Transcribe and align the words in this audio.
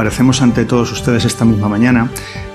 Comparecemos 0.00 0.40
ante 0.40 0.64
todos 0.64 0.90
ustedes 0.92 1.26
esta 1.26 1.44
misma 1.44 1.68
mañana 1.68 2.08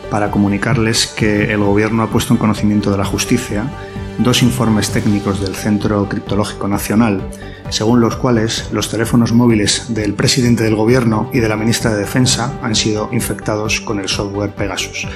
para 0.10 0.32
comunicarles 0.32 1.06
que 1.06 1.54
el 1.54 1.60
Gobierno 1.60 2.02
ha 2.02 2.10
puesto 2.10 2.34
en 2.34 2.40
conocimiento 2.40 2.90
de 2.90 2.98
la 2.98 3.06
justicia 3.06 3.70
dos 4.18 4.42
informes 4.42 4.90
técnicos 4.90 5.40
del 5.40 5.54
Centro 5.54 6.10
Criptológico 6.10 6.68
Nacional, 6.68 7.22
según 7.70 8.02
los 8.02 8.16
cuales 8.16 8.70
los 8.72 8.90
teléfonos 8.90 9.32
móviles 9.32 9.94
del 9.94 10.16
presidente 10.16 10.64
del 10.64 10.76
Gobierno 10.76 11.30
y 11.34 11.40
de 11.40 11.48
la 11.48 11.56
ministra 11.56 11.92
de 11.92 12.00
Defensa 12.00 12.52
han 12.64 12.74
sido 12.74 13.10
infectados 13.12 13.80
con 13.80 14.00
el 14.00 14.10
software 14.10 14.56
Pegasus. 14.56 15.08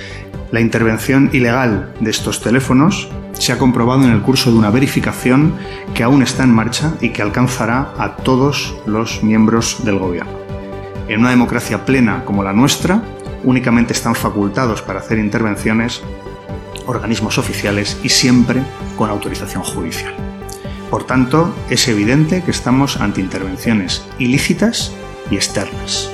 La 0.52 0.62
intervención 0.62 1.32
ilegal 1.34 1.96
de 2.00 2.12
estos 2.12 2.42
teléfonos 2.42 3.10
se 3.34 3.54
ha 3.54 3.58
comprobado 3.58 4.04
en 4.04 4.12
el 4.12 4.22
curso 4.22 4.52
de 4.52 4.58
una 4.60 4.70
verificación 4.70 5.56
que 5.96 6.04
aún 6.04 6.22
está 6.22 6.44
en 6.44 6.54
marcha 6.54 6.94
y 7.02 7.10
que 7.10 7.24
alcanzará 7.24 7.92
a 7.98 8.18
todos 8.18 8.76
los 8.86 9.24
miembros 9.24 9.84
del 9.84 9.98
Gobierno. 9.98 10.39
En 11.10 11.22
una 11.22 11.32
democracia 11.32 11.86
plena 11.86 12.24
como 12.24 12.44
la 12.44 12.54
nuestra, 12.54 13.02
únicamente 13.44 13.94
están 13.94 14.14
facultados 14.14 14.84
para 14.84 15.00
hacer 15.00 15.18
intervenciones 15.18 16.04
organismos 16.86 17.40
oficiales 17.40 18.00
y 18.04 18.10
siempre 18.10 18.62
con 18.96 19.10
autorización 19.10 19.64
judicial. 19.64 20.14
Por 20.92 21.06
tanto, 21.06 21.52
es 21.72 21.88
evidente 21.88 22.44
que 22.44 22.52
estamos 22.52 23.02
ante 23.02 23.22
intervenciones 23.22 24.06
ilícitas 24.20 24.94
y 25.32 25.36
externas. 25.36 26.12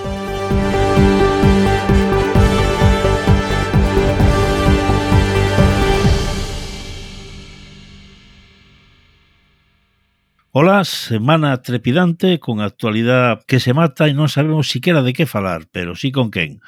Ola, 10.58 10.86
semana 10.86 11.62
trepidante 11.62 12.40
con 12.40 12.62
actualidade 12.62 13.44
que 13.46 13.60
se 13.60 13.76
mata 13.76 14.08
e 14.08 14.16
non 14.16 14.32
sabemos 14.32 14.72
siquiera 14.72 15.04
de 15.04 15.12
que 15.12 15.28
falar, 15.28 15.68
pero 15.68 16.00
sí 16.00 16.16
con 16.16 16.32
quen. 16.32 16.64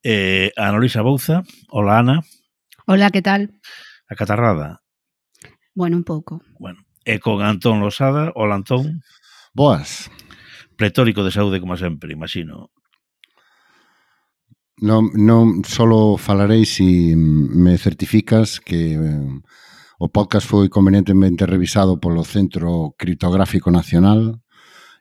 Eh, 0.00 0.48
Ana 0.56 0.80
Luisa 0.80 1.04
Bouza, 1.04 1.44
hola 1.68 2.00
Ana. 2.00 2.24
Hola, 2.88 3.12
que 3.12 3.20
tal? 3.20 3.60
A 4.08 4.16
Catarrada. 4.16 4.80
Bueno, 5.76 6.00
un 6.00 6.08
pouco. 6.08 6.40
Bueno, 6.56 6.88
e 7.04 7.20
con 7.20 7.44
Antón 7.44 7.84
Losada, 7.84 8.32
hola 8.32 8.64
Antón. 8.64 9.04
Boas. 9.52 10.08
Pretórico 10.80 11.20
de 11.20 11.28
saúde 11.28 11.60
como 11.60 11.76
sempre, 11.76 12.16
imagino. 12.16 12.72
Non, 14.80 15.12
non 15.12 15.68
solo 15.68 16.16
falarei 16.16 16.64
se 16.64 16.80
si 16.80 17.12
me 17.12 17.76
certificas 17.76 18.56
que 18.56 18.96
eh, 18.96 19.28
O 19.98 20.06
podcast 20.14 20.46
foi 20.46 20.70
convenientemente 20.70 21.42
revisado 21.42 21.98
polo 21.98 22.22
Centro 22.22 22.94
Criptográfico 22.94 23.74
Nacional 23.74 24.38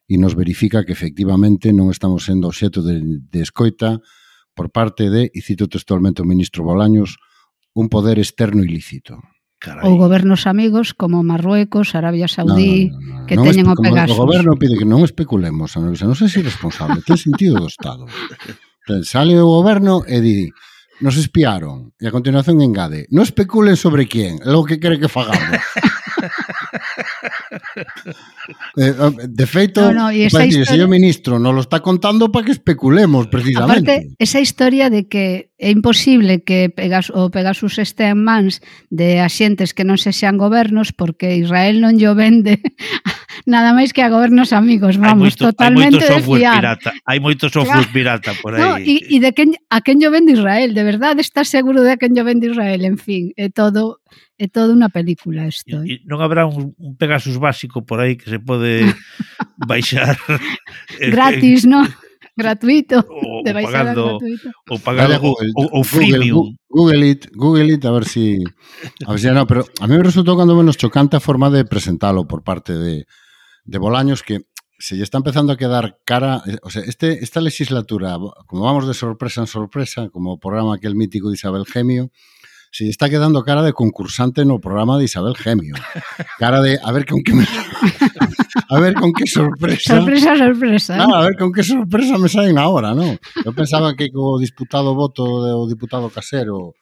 e 0.10 0.18
nos 0.18 0.34
verifica 0.34 0.82
que 0.82 0.98
efectivamente 0.98 1.70
non 1.70 1.94
estamos 1.94 2.26
sendo 2.26 2.50
obxeto 2.50 2.82
de, 2.82 3.22
de 3.22 3.40
escoita 3.46 4.02
por 4.58 4.74
parte 4.74 5.14
de, 5.14 5.30
e 5.30 5.40
cito 5.46 5.70
textualmente 5.70 6.26
o 6.26 6.30
ministro 6.30 6.66
Bolaños, 6.66 7.22
un 7.78 7.94
poder 7.94 8.18
externo 8.18 8.66
ilícito. 8.66 9.22
Carai. 9.62 9.86
Ou 9.86 10.02
gobernos 10.02 10.50
amigos 10.50 10.98
como 10.98 11.22
Marruecos, 11.22 11.94
Arabia 11.94 12.26
Saudí, 12.26 12.90
no, 12.90 12.98
no, 12.98 13.06
no, 13.06 13.14
no. 13.22 13.26
que 13.30 13.38
non 13.38 13.46
teñen 13.46 13.70
o 13.70 13.78
Pegasus. 13.78 14.18
O 14.18 14.26
goberno 14.26 14.58
pide 14.58 14.82
que 14.82 14.90
non 14.90 15.06
especulemos, 15.06 15.78
non 15.78 16.18
sei 16.18 16.26
se 16.26 16.42
irresponsable, 16.42 17.06
ten 17.06 17.22
sentido 17.22 17.62
do 17.62 17.70
Estado. 17.70 18.10
Sale 19.06 19.38
o 19.38 19.46
goberno 19.46 20.02
e 20.10 20.18
di, 20.26 20.50
nos 21.00 21.18
espiaron. 21.18 21.94
E 22.02 22.08
a 22.08 22.14
continuación 22.14 22.62
engade, 22.62 23.06
non 23.14 23.26
especulen 23.26 23.78
sobre 23.78 24.06
quién, 24.10 24.42
é 24.42 24.52
o 24.54 24.66
que 24.66 24.82
quere 24.82 24.98
que 24.98 25.12
fagamos. 25.12 25.62
eh, 28.78 28.94
de 29.28 29.46
feito, 29.48 29.82
no, 29.92 30.08
no, 30.08 30.12
historia... 30.12 30.62
o 30.62 30.66
señor 30.66 30.90
ministro 30.90 31.40
non 31.40 31.54
lo 31.54 31.62
está 31.62 31.80
contando 31.84 32.32
para 32.32 32.46
que 32.48 32.54
especulemos 32.54 33.28
precisamente. 33.28 33.92
Aparte, 33.92 34.16
esa 34.20 34.40
historia 34.40 34.90
de 34.90 35.08
que 35.08 35.52
é 35.58 35.74
imposible 35.74 36.44
que 36.46 36.70
Pegas, 36.70 37.10
o 37.10 37.34
Pegasus 37.34 37.82
este 37.82 38.06
en 38.14 38.22
mans 38.22 38.62
de 38.94 39.20
axentes 39.20 39.74
que 39.74 39.82
non 39.82 39.98
se 39.98 40.14
sean 40.14 40.38
gobernos 40.38 40.94
porque 40.94 41.34
Israel 41.34 41.82
non 41.82 41.98
llo 41.98 42.14
vende 42.14 42.62
nada 43.50 43.74
máis 43.74 43.90
que 43.90 44.06
a 44.06 44.14
gobernos 44.14 44.54
amigos, 44.54 45.02
vamos, 45.02 45.34
moito, 45.34 45.50
totalmente 45.50 46.06
hai 46.06 46.22
moito 46.22 46.46
pirata, 46.46 46.90
hai 47.10 47.20
moito 47.20 47.50
software 47.50 47.90
pirata 47.90 48.38
por 48.38 48.54
aí. 48.54 48.62
No, 48.62 48.78
e, 48.78 49.02
e 49.02 49.18
de 49.18 49.34
quen, 49.34 49.58
a 49.74 49.82
quen 49.82 49.98
llo 49.98 50.14
vende 50.14 50.38
Israel, 50.38 50.78
de 50.78 50.84
verdade 50.86 51.26
estás 51.26 51.50
seguro 51.50 51.82
de 51.82 51.98
a 51.98 51.98
quen 51.98 52.14
llo 52.14 52.22
vende 52.22 52.54
Israel, 52.54 52.86
en 52.86 53.02
fin, 53.02 53.34
é 53.34 53.50
todo 53.50 53.98
é 54.38 54.46
toda 54.46 54.70
unha 54.70 54.94
película 54.94 55.50
isto. 55.50 55.82
E, 55.82 55.98
eh? 55.98 56.00
non 56.06 56.22
habrá 56.22 56.46
un, 56.46 56.77
un 56.78 56.96
Pegasus 56.98 57.38
básico 57.38 57.86
por 57.86 58.00
aí 58.00 58.16
que 58.16 58.30
se 58.30 58.40
pode 58.40 58.86
baixar 59.68 60.18
gratis, 61.00 61.66
no? 61.66 61.84
non? 61.84 61.94
gratuito, 62.38 63.02
o, 63.02 63.42
de 63.42 63.52
pagando, 63.52 64.22
gratuito. 64.22 64.50
O 64.70 64.78
pagando 64.78 65.20
Google, 65.20 65.52
o, 65.58 65.80
o 65.80 65.84
freemium. 65.84 66.54
Google, 66.70 67.02
Google 67.02 67.10
It, 67.10 67.22
Google 67.34 67.74
It, 67.74 67.86
a 67.86 67.92
ver 67.92 68.06
si... 68.06 68.44
A 69.08 69.12
ver 69.12 69.20
si 69.20 69.28
no, 69.34 69.48
pero 69.48 69.66
a 69.82 69.88
mí 69.88 69.98
me 69.98 70.04
resultó 70.04 70.38
cando 70.38 70.56
menos 70.56 70.78
chocante 70.78 71.18
a 71.18 71.20
forma 71.20 71.50
de 71.50 71.66
presentalo 71.66 72.28
por 72.28 72.44
parte 72.44 72.78
de, 72.78 73.08
de 73.66 73.78
Bolaños 73.80 74.22
que 74.22 74.46
se 74.78 74.96
lle 74.96 75.04
está 75.04 75.18
empezando 75.18 75.52
a 75.52 75.58
quedar 75.58 75.98
cara, 76.06 76.44
eh, 76.46 76.58
o 76.62 76.70
sea, 76.70 76.84
este, 76.84 77.24
esta 77.24 77.42
legislatura, 77.42 78.16
como 78.46 78.64
vamos 78.64 78.88
de 78.88 78.94
sorpresa 78.94 79.42
en 79.42 79.48
sorpresa, 79.48 80.10
como 80.10 80.34
o 80.34 80.40
programa 80.40 80.76
aquel 80.76 80.94
mítico 80.94 81.30
de 81.30 81.36
Isabel 81.36 81.66
Gemio, 81.66 82.12
Se 82.78 82.88
está 82.88 83.10
quedando 83.10 83.44
cara 83.44 83.64
de 83.64 83.74
concursante 83.74 84.46
no 84.46 84.62
programa 84.62 85.02
de 85.02 85.10
Isabel 85.10 85.34
Gemio. 85.34 85.74
Cara 86.38 86.62
de, 86.62 86.78
a 86.78 86.92
ver 86.94 87.10
con 87.10 87.24
qué 87.26 87.34
me... 87.34 87.42
A 88.70 88.80
ver 88.80 88.94
con 88.94 89.14
qué 89.14 89.26
sorpresa. 89.26 89.98
Sorpresa, 89.98 90.36
sorpresa. 90.38 90.96
Claro, 90.96 91.16
a 91.16 91.24
ver 91.24 91.38
con 91.38 91.54
qué 91.54 91.64
sorpresa 91.64 92.18
me 92.18 92.28
salen 92.28 92.58
ahora, 92.58 92.94
¿no? 92.94 93.18
Yo 93.46 93.54
pensaba 93.54 93.96
que 93.96 94.12
como 94.12 94.38
diputado 94.38 94.94
voto 94.94 95.24
o 95.24 95.68
diputado 95.68 96.10
casero 96.10 96.76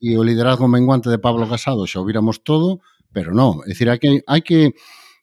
e 0.00 0.16
o 0.16 0.22
liderazgo 0.24 0.68
menguante 0.68 1.10
de 1.10 1.18
Pablo 1.18 1.44
Casado 1.44 1.84
xa 1.84 2.00
o 2.00 2.08
viramos 2.08 2.40
todo, 2.40 2.80
pero 3.12 3.34
non. 3.34 3.60
É 3.66 3.74
dicir, 3.74 3.90
hai 3.90 3.98
que, 3.98 4.22
hai 4.24 4.40
que 4.40 4.72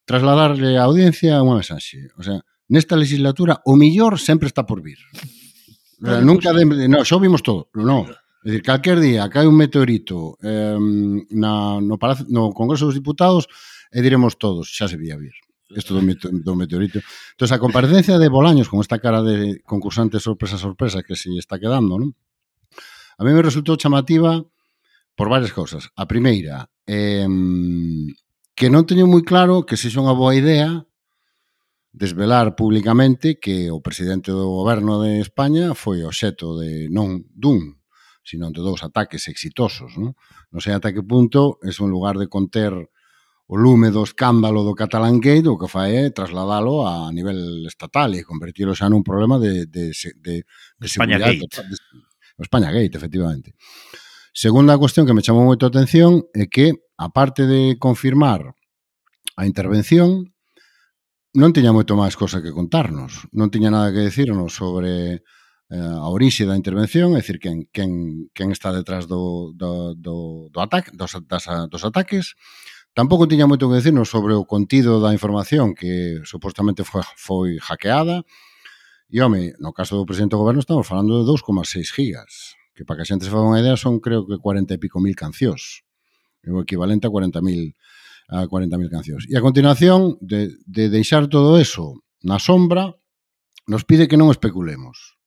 trasladarle 0.05 0.77
a 0.77 0.85
audiencia 0.85 1.41
unha 1.41 1.57
mensaxe. 1.57 2.13
O 2.19 2.21
sea, 2.21 2.43
nesta 2.69 2.93
legislatura 2.93 3.63
o 3.65 3.73
millor 3.73 4.21
sempre 4.21 4.51
está 4.51 4.67
por 4.67 4.85
vir. 4.85 5.01
Nunca 6.01 6.51
de, 6.51 6.65
no, 6.65 7.01
xa 7.07 7.17
vimos 7.17 7.41
todo. 7.41 7.71
No, 7.73 8.05
É 8.41 8.49
dicir, 8.49 8.65
calquer 8.65 8.97
día 8.97 9.29
cae 9.29 9.45
un 9.45 9.53
meteorito 9.53 10.37
eh, 10.41 10.77
na, 11.29 11.77
no, 11.77 12.01
Palacio, 12.01 12.25
no 12.29 12.49
Congreso 12.49 12.89
dos 12.89 12.97
Diputados 12.97 13.45
e 13.93 14.01
diremos 14.01 14.41
todos, 14.41 14.73
xa 14.73 14.89
se 14.89 14.97
vía 14.97 15.13
vir. 15.13 15.37
Isto 15.69 15.93
do, 15.93 16.01
do 16.01 16.53
meteorito. 16.57 17.05
Entón, 17.37 17.47
a 17.53 17.61
comparecencia 17.61 18.17
de 18.17 18.33
Bolaños 18.33 18.65
con 18.65 18.81
esta 18.81 18.97
cara 18.97 19.21
de 19.21 19.61
concursante 19.61 20.19
sorpresa-sorpresa 20.19 21.05
que 21.05 21.13
se 21.15 21.29
está 21.37 21.61
quedando, 21.61 22.01
non? 22.01 22.17
A 23.17 23.23
mí 23.23 23.29
me 23.29 23.45
resultou 23.45 23.77
chamativa 23.77 24.41
por 25.13 25.29
varias 25.29 25.53
cousas. 25.53 25.93
A 25.93 26.09
primeira, 26.09 26.65
eh, 26.89 27.29
que 28.57 28.67
non 28.73 28.89
teño 28.89 29.05
moi 29.05 29.21
claro 29.21 29.69
que 29.69 29.77
sexa 29.77 30.01
unha 30.01 30.17
boa 30.17 30.33
idea 30.33 30.81
desvelar 31.93 32.55
públicamente 32.55 33.37
que 33.37 33.69
o 33.69 33.83
presidente 33.83 34.31
do 34.31 34.47
goberno 34.47 35.03
de 35.03 35.19
España 35.19 35.75
foi 35.75 36.01
obxeto 36.01 36.57
de 36.57 36.87
non 36.89 37.27
dun, 37.35 37.80
sino 38.23 38.51
de 38.51 38.61
dous 38.61 38.83
ataques 38.85 39.27
exitosos. 39.27 39.97
Non, 39.97 40.13
non 40.53 40.59
sei 40.61 40.77
ata 40.77 40.93
que 40.93 41.03
punto 41.03 41.57
é 41.65 41.69
un 41.81 41.89
lugar 41.89 42.15
de 42.21 42.29
conter 42.29 42.73
o 43.51 43.55
lume 43.59 43.91
do 43.91 44.07
escándalo 44.07 44.63
do 44.63 44.71
Catalan 44.71 45.19
Gate 45.19 45.51
o 45.51 45.59
que 45.59 45.67
fai 45.67 46.07
é 46.07 46.15
trasladalo 46.15 46.87
a 46.87 47.11
nivel 47.11 47.67
estatal 47.67 48.15
e 48.15 48.23
convertilo 48.23 48.71
xa 48.71 48.87
nun 48.87 49.03
problema 49.03 49.35
de, 49.35 49.67
de, 49.67 49.91
de, 50.23 50.47
de 50.47 50.85
España 50.87 51.19
Gate. 51.19 51.43
De, 51.51 51.67
de, 51.67 51.75
España 52.39 52.71
Gate, 52.71 52.95
efectivamente. 52.95 53.53
Segunda 54.33 54.77
cuestión 54.77 55.05
que 55.05 55.13
me 55.13 55.21
chamou 55.21 55.43
moito 55.43 55.67
a 55.67 55.69
atención 55.69 56.23
é 56.31 56.47
que, 56.47 56.71
aparte 56.95 57.43
de 57.43 57.75
confirmar 57.75 58.55
a 59.35 59.43
intervención, 59.43 60.31
non 61.35 61.51
tiña 61.51 61.75
moito 61.75 61.99
máis 61.99 62.15
cosa 62.15 62.39
que 62.39 62.55
contarnos. 62.55 63.27
Non 63.35 63.51
tiña 63.51 63.67
nada 63.67 63.91
que 63.91 64.07
decirnos 64.07 64.55
sobre 64.55 65.23
Eh, 65.71 65.79
a 65.79 66.11
orixe 66.11 66.43
da 66.43 66.59
intervención, 66.59 67.15
é 67.15 67.23
dicir, 67.23 67.39
quen, 67.39 67.63
quen, 67.71 68.27
quen 68.35 68.51
está 68.51 68.75
detrás 68.75 69.07
do, 69.07 69.55
do, 69.55 69.95
do, 69.95 70.51
do 70.51 70.59
ataque, 70.59 70.91
dos, 70.91 71.15
das, 71.31 71.47
dos 71.71 71.83
ataques. 71.87 72.35
Tampouco 72.91 73.23
tiña 73.23 73.47
moito 73.47 73.71
que 73.71 73.79
decirnos 73.79 74.11
sobre 74.11 74.35
o 74.35 74.43
contido 74.43 74.99
da 74.99 75.15
información 75.15 75.71
que 75.71 76.19
supostamente 76.27 76.83
foi, 76.83 77.07
foi 77.15 77.49
hackeada. 77.63 78.27
E, 79.07 79.23
home, 79.23 79.55
no 79.63 79.71
caso 79.71 79.95
do 79.95 80.03
presidente 80.03 80.35
do 80.35 80.43
goberno 80.43 80.59
estamos 80.59 80.83
falando 80.83 81.23
de 81.23 81.23
2,6 81.23 81.87
gigas, 81.87 82.59
que 82.75 82.83
para 82.83 82.99
que 82.99 83.03
a 83.03 83.09
xente 83.15 83.23
se 83.23 83.31
faga 83.31 83.47
unha 83.47 83.63
idea 83.63 83.79
son 83.79 84.03
creo 84.03 84.27
que 84.27 84.35
40 84.35 84.75
e 84.75 84.81
pico 84.83 84.99
mil 84.99 85.15
cancións. 85.15 85.87
É 86.43 86.51
o 86.51 86.59
equivalente 86.59 87.07
a 87.07 87.11
40 87.15 87.39
mil 87.39 87.71
a 88.27 88.43
40.000 88.43 88.91
cancións. 88.91 89.23
E 89.31 89.39
a 89.39 89.43
continuación 89.43 90.19
de, 90.19 90.51
de 90.67 90.91
deixar 90.91 91.31
todo 91.31 91.55
eso 91.55 91.95
na 92.27 92.43
sombra 92.43 92.91
nos 93.71 93.87
pide 93.87 94.11
que 94.11 94.19
non 94.19 94.27
especulemos 94.27 95.20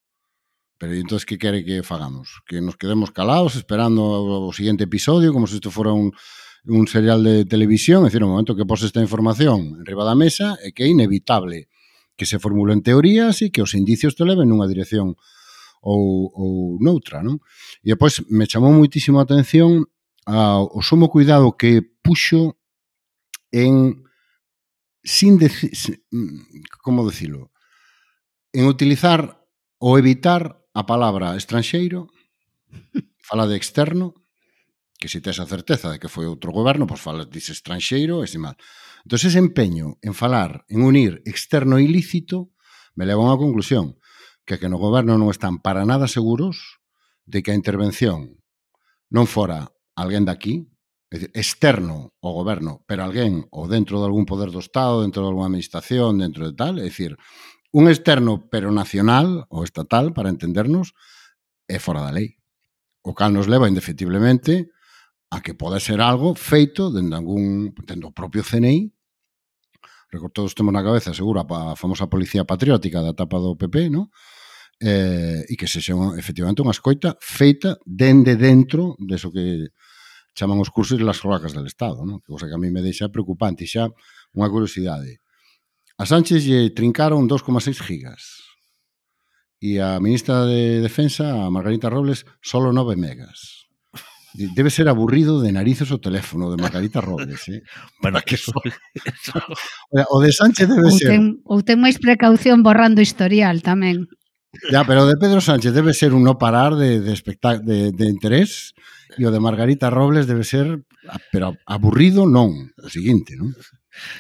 Pero 0.85 1.01
entonces, 1.01 1.25
que 1.25 1.39
quere 1.39 1.65
que 1.65 1.83
fagamos? 1.83 2.43
Que 2.47 2.61
nos 2.61 2.77
quedemos 2.77 3.11
calados 3.11 3.57
esperando 3.57 4.05
o 4.45 4.53
siguiente 4.53 4.85
episodio 4.85 5.33
como 5.33 5.47
se 5.47 5.55
isto 5.55 5.71
fora 5.71 5.93
un, 5.93 6.13
un 6.67 6.87
serial 6.87 7.25
de 7.25 7.47
televisión, 7.47 8.05
é 8.05 8.13
dicir, 8.13 8.21
no 8.21 8.29
momento 8.29 8.53
que 8.53 8.69
pose 8.69 8.85
esta 8.85 9.01
información 9.01 9.81
en 9.81 9.85
riba 9.89 10.05
da 10.05 10.13
mesa 10.13 10.61
é 10.61 10.77
que 10.77 10.85
é 10.85 10.89
inevitable 10.93 11.73
que 12.21 12.29
se 12.29 12.37
formulen 12.37 12.85
teorías 12.85 13.41
e 13.41 13.49
que 13.49 13.65
os 13.65 13.73
indicios 13.73 14.13
te 14.13 14.29
leven 14.29 14.45
nunha 14.45 14.69
dirección 14.69 15.17
ou, 15.81 16.29
ou 16.37 16.77
noutra, 16.85 17.25
non? 17.25 17.41
E 17.81 17.97
depois 17.97 18.21
me 18.29 18.45
chamou 18.45 18.69
moitísimo 18.69 19.17
a 19.21 19.25
atención 19.25 19.89
a, 20.29 20.61
o 20.61 20.85
sumo 20.85 21.09
cuidado 21.09 21.57
que 21.57 21.81
puxo 21.81 22.61
en 23.49 24.05
sin 25.01 25.41
decir 25.41 25.73
mm, 26.13 26.77
como 26.85 27.09
decirlo, 27.09 27.53
en 28.53 28.69
utilizar 28.69 29.41
ou 29.81 29.97
evitar 29.97 30.64
a 30.75 30.83
palabra 30.85 31.39
estranxeiro, 31.39 32.11
fala 33.29 33.47
de 33.47 33.55
externo, 33.55 34.19
que 34.99 35.09
se 35.09 35.23
tes 35.23 35.39
a 35.39 35.47
certeza 35.47 35.91
de 35.91 36.03
que 36.03 36.11
foi 36.11 36.27
outro 36.27 36.51
goberno, 36.51 36.91
pois 36.91 36.99
fala, 36.99 37.23
dice 37.25 37.55
estranxeiro 37.55 38.27
e 38.27 38.29
mal. 38.43 38.59
Entón, 39.07 39.19
ese 39.23 39.39
empeño 39.39 39.97
en 40.03 40.15
falar, 40.19 40.67
en 40.67 40.83
unir 40.83 41.23
externo 41.25 41.79
e 41.79 41.87
ilícito, 41.87 42.51
me 42.99 43.07
leva 43.07 43.23
a 43.23 43.31
unha 43.31 43.41
conclusión, 43.41 44.03
que 44.43 44.59
que 44.59 44.67
no 44.67 44.83
goberno 44.83 45.15
non 45.15 45.31
están 45.31 45.63
para 45.63 45.87
nada 45.87 46.11
seguros 46.11 46.83
de 47.25 47.41
que 47.47 47.55
a 47.55 47.59
intervención 47.59 48.43
non 49.15 49.31
fora 49.31 49.71
alguén 49.95 50.27
daqui, 50.27 50.67
é 51.15 51.23
dicir, 51.23 51.31
externo 51.39 52.11
ao 52.19 52.35
goberno, 52.35 52.83
pero 52.91 53.07
alguén 53.07 53.47
ou 53.55 53.71
dentro 53.71 54.03
de 54.03 54.07
algún 54.11 54.27
poder 54.27 54.51
do 54.51 54.59
Estado, 54.59 55.07
dentro 55.07 55.23
de 55.23 55.31
alguna 55.31 55.47
administración, 55.47 56.19
dentro 56.19 56.51
de 56.51 56.55
tal, 56.59 56.83
é 56.83 56.91
dicir, 56.91 57.15
un 57.75 57.89
externo 57.89 58.47
pero 58.47 58.71
nacional 58.71 59.51
ou 59.51 59.67
estatal, 59.67 60.15
para 60.15 60.31
entendernos, 60.31 60.95
é 61.67 61.83
fora 61.83 62.07
da 62.07 62.15
lei. 62.15 62.39
O 63.03 63.19
cal 63.19 63.35
nos 63.35 63.51
leva 63.51 63.67
indefectiblemente 63.67 64.71
a 65.35 65.43
que 65.43 65.59
pode 65.59 65.83
ser 65.83 65.99
algo 65.99 66.39
feito 66.39 66.95
dende 66.95 67.19
algún 67.19 67.75
dende 67.83 68.07
o 68.07 68.15
propio 68.15 68.47
CNI. 68.47 68.95
Recordados 70.15 70.55
temos 70.55 70.71
na 70.71 70.87
cabeza, 70.87 71.11
seguro, 71.11 71.43
a 71.43 71.75
famosa 71.75 72.07
policía 72.07 72.47
patriótica 72.47 73.03
da 73.03 73.11
etapa 73.11 73.43
do 73.43 73.59
PP, 73.59 73.91
no? 73.91 74.15
Eh, 74.79 75.43
e 75.43 75.55
que 75.59 75.67
se 75.67 75.83
xa 75.83 75.99
efectivamente 76.15 76.63
unha 76.63 76.75
escoita 76.75 77.19
feita 77.19 77.83
dende 77.83 78.39
dentro 78.39 78.95
deso 79.03 79.35
que 79.35 79.75
chaman 80.39 80.63
os 80.63 80.71
cursos 80.71 80.95
e 80.99 81.03
las 81.03 81.19
cloacas 81.19 81.51
del 81.51 81.67
Estado, 81.67 82.07
non? 82.07 82.23
que 82.23 82.31
cosa 82.31 82.47
que 82.47 82.55
a 82.55 82.63
mí 82.63 82.71
me 82.71 82.87
deixa 82.87 83.11
preocupante, 83.11 83.67
xa 83.67 83.91
unha 84.31 84.47
curiosidade 84.47 85.24
A 85.95 86.05
Sánchez 86.07 86.43
lle 86.43 86.75
trincaron 86.75 87.31
2,6 87.31 87.79
gigas 87.79 88.43
e 89.63 89.79
a 89.81 89.97
ministra 90.03 90.45
de 90.45 90.83
Defensa, 90.83 91.47
a 91.47 91.49
Margarita 91.49 91.89
Robles, 91.89 92.27
solo 92.43 92.75
9 92.75 92.99
megas. 92.99 93.71
Debe 94.35 94.69
ser 94.69 94.91
aburrido 94.91 95.39
de 95.39 95.55
narices 95.55 95.95
o 95.95 96.03
teléfono 96.03 96.51
de 96.51 96.59
Margarita 96.59 96.99
Robles, 96.99 97.47
eh? 97.49 97.63
Bueno, 98.03 98.19
que 98.27 98.35
eso... 98.35 98.51
o 100.11 100.19
de 100.19 100.33
Sánchez 100.35 100.67
debe 100.67 100.91
ou 100.91 100.99
ser... 100.99 101.15
Ten, 101.15 101.39
ou 101.47 101.63
ten 101.63 101.79
máis 101.79 102.03
precaución 102.03 102.67
borrando 102.67 102.99
historial 102.99 103.63
tamén. 103.63 104.11
Ya, 104.75 104.83
pero 104.83 105.07
de 105.07 105.15
Pedro 105.15 105.39
Sánchez 105.39 105.71
debe 105.71 105.95
ser 105.95 106.11
un 106.11 106.27
no 106.27 106.35
parar 106.37 106.75
de, 106.75 106.99
de, 106.99 107.15
de, 107.15 107.79
de 107.95 108.07
interés 108.11 108.75
e 109.15 109.23
o 109.23 109.31
de 109.31 109.39
Margarita 109.39 109.89
Robles 109.89 110.27
debe 110.27 110.43
ser, 110.43 110.83
pero 111.31 111.55
aburrido 111.65 112.27
non, 112.27 112.75
o 112.83 112.89
seguinte, 112.91 113.39
non? 113.39 113.55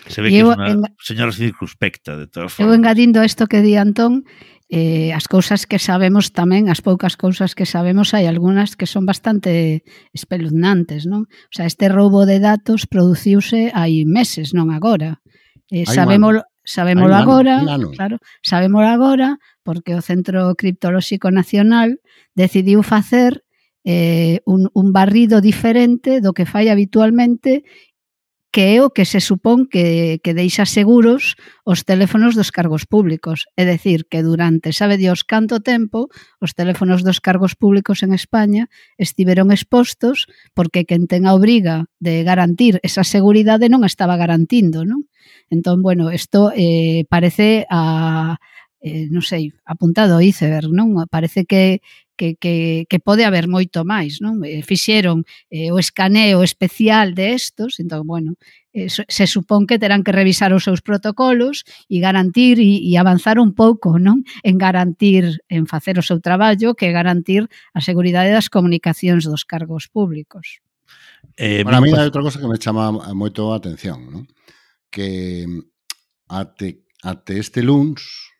Se 0.06 0.22
ve 0.22 0.30
que 0.30 0.40
é 0.40 0.46
unha 0.46 0.70
enga... 0.70 0.88
señora 1.02 1.34
circunspecta, 1.34 2.16
de 2.16 2.26
todas 2.30 2.54
formas. 2.54 2.62
Eu 2.62 2.74
engadindo 2.74 3.22
isto 3.22 3.50
que 3.50 3.60
di 3.60 3.74
Antón, 3.74 4.22
eh, 4.70 5.12
as 5.12 5.26
cousas 5.26 5.66
que 5.66 5.78
sabemos 5.78 6.30
tamén, 6.30 6.70
as 6.70 6.80
poucas 6.80 7.18
cousas 7.18 7.58
que 7.58 7.66
sabemos, 7.66 8.14
hai 8.14 8.30
algunhas 8.30 8.78
que 8.78 8.86
son 8.86 9.04
bastante 9.04 9.82
espeluznantes, 10.14 11.04
non? 11.04 11.26
O 11.26 11.52
sea, 11.52 11.66
este 11.66 11.90
roubo 11.90 12.24
de 12.24 12.38
datos 12.38 12.86
produciuse 12.86 13.74
hai 13.74 14.06
meses, 14.06 14.54
non 14.54 14.70
agora. 14.70 15.20
Eh, 15.70 15.86
sabemos 15.86 16.42
sabémolo 16.64 17.14
agora, 17.14 17.60
claro, 17.92 18.18
sabémolo 18.40 18.88
agora 18.88 19.36
porque 19.62 19.94
o 19.94 20.00
Centro 20.00 20.56
Criptolóxico 20.56 21.28
Nacional 21.28 22.00
decidiu 22.32 22.80
facer 22.80 23.44
eh, 23.84 24.40
un, 24.48 24.72
un 24.72 24.92
barrido 24.92 25.44
diferente 25.44 26.24
do 26.24 26.32
que 26.32 26.48
fai 26.48 26.72
habitualmente 26.72 27.68
que 28.54 28.78
é 28.78 28.86
o 28.86 28.94
que 28.94 29.02
se 29.02 29.18
supón 29.18 29.66
que, 29.66 30.22
que 30.22 30.30
deixa 30.30 30.62
seguros 30.62 31.34
os 31.66 31.82
teléfonos 31.82 32.38
dos 32.38 32.54
cargos 32.54 32.86
públicos. 32.86 33.50
É 33.58 33.66
decir, 33.66 34.06
que 34.06 34.22
durante 34.22 34.70
sabe 34.70 34.94
dios 34.94 35.26
canto 35.26 35.58
tempo 35.58 36.06
os 36.38 36.54
teléfonos 36.54 37.02
dos 37.02 37.18
cargos 37.18 37.58
públicos 37.58 38.06
en 38.06 38.14
España 38.14 38.70
estiveron 38.94 39.50
expostos 39.50 40.30
porque 40.54 40.86
quen 40.86 41.10
ten 41.10 41.26
a 41.26 41.34
obriga 41.34 41.90
de 41.98 42.22
garantir 42.22 42.78
esa 42.86 43.02
seguridade 43.02 43.66
non 43.66 43.82
estaba 43.82 44.14
garantindo. 44.14 44.86
Non? 44.86 45.10
Entón, 45.50 45.82
bueno, 45.82 46.14
isto 46.14 46.54
eh, 46.54 47.10
parece 47.10 47.66
a, 47.66 48.38
eh, 48.78 49.10
non 49.10 49.26
sei, 49.26 49.50
apuntado 49.66 50.14
ao 50.14 50.22
iceberg, 50.22 50.70
non? 50.70 50.94
Parece 51.10 51.42
que, 51.42 51.82
que, 52.16 52.36
que, 52.36 52.86
que 52.88 52.98
pode 52.98 53.24
haber 53.24 53.46
moito 53.46 53.82
máis, 53.84 54.22
non? 54.22 54.42
Eh, 54.46 54.62
fixeron 54.62 55.26
eh, 55.50 55.74
o 55.74 55.78
escaneo 55.78 56.42
especial 56.42 57.14
de 57.14 57.34
estos, 57.34 57.78
entón, 57.82 58.06
bueno, 58.06 58.34
eh, 58.74 58.90
se 58.90 59.26
supón 59.26 59.66
que 59.66 59.78
terán 59.78 60.02
que 60.02 60.10
revisar 60.10 60.50
os 60.52 60.66
seus 60.66 60.82
protocolos 60.82 61.62
e 61.86 62.02
garantir 62.02 62.58
e, 62.58 62.82
e 62.82 62.98
avanzar 62.98 63.38
un 63.38 63.54
pouco, 63.54 63.98
non? 64.02 64.26
En 64.42 64.58
garantir, 64.58 65.42
en 65.46 65.66
facer 65.70 65.98
o 65.98 66.06
seu 66.06 66.18
traballo, 66.18 66.74
que 66.74 66.90
garantir 66.90 67.46
a 67.74 67.80
seguridade 67.80 68.34
das 68.34 68.50
comunicacións 68.50 69.26
dos 69.26 69.46
cargos 69.46 69.86
públicos. 69.86 70.58
Eh, 71.38 71.62
bueno, 71.62 71.78
a 71.78 71.82
mí 71.82 71.90
pues... 71.90 71.98
hai 72.02 72.06
outra 72.10 72.22
cosa 72.22 72.38
que 72.42 72.50
me 72.50 72.58
chama 72.58 72.90
moito 73.14 73.50
a 73.50 73.58
atención, 73.58 74.10
non? 74.10 74.24
Que 74.90 75.46
ate, 76.30 76.86
ate 77.02 77.38
este 77.38 77.62
luns, 77.62 78.33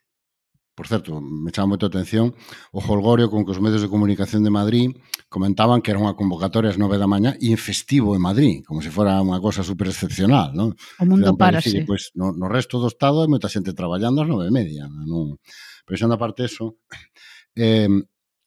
Por 0.75 0.91
certo, 0.91 1.23
me 1.23 1.55
chama 1.55 1.79
moito 1.79 1.87
a 1.87 1.89
atención 1.89 2.35
o 2.75 2.83
holgorio 2.83 3.31
con 3.31 3.47
que 3.47 3.55
os 3.55 3.63
medios 3.63 3.79
de 3.79 3.87
comunicación 3.87 4.43
de 4.43 4.51
Madrid 4.51 4.91
comentaban 5.31 5.79
que 5.79 5.95
era 5.95 6.03
unha 6.03 6.19
convocatoria 6.19 6.67
ás 6.67 6.75
nove 6.75 6.99
da 6.99 7.07
mañá 7.07 7.31
e 7.39 7.55
en 7.55 7.55
festivo 7.55 8.11
en 8.11 8.19
Madrid, 8.19 8.59
como 8.67 8.83
se 8.83 8.91
fora 8.91 9.23
unha 9.23 9.39
cosa 9.39 9.63
super 9.63 9.87
excepcional, 9.87 10.51
non? 10.51 10.75
O 10.99 11.07
mundo 11.07 11.31
para, 11.39 11.63
sí. 11.63 11.87
Pois, 11.87 12.11
no, 12.19 12.35
no 12.35 12.51
resto 12.51 12.75
do 12.83 12.91
Estado 12.91 13.23
hai 13.23 13.31
moita 13.31 13.47
xente 13.47 13.71
traballando 13.71 14.19
ás 14.19 14.27
nove 14.27 14.51
e 14.51 14.53
media, 14.53 14.91
non? 14.91 15.39
Pero 15.87 15.95
xa 15.95 16.11
na 16.11 16.19
parte 16.19 16.43
eso, 16.43 16.75
eh, 17.55 17.87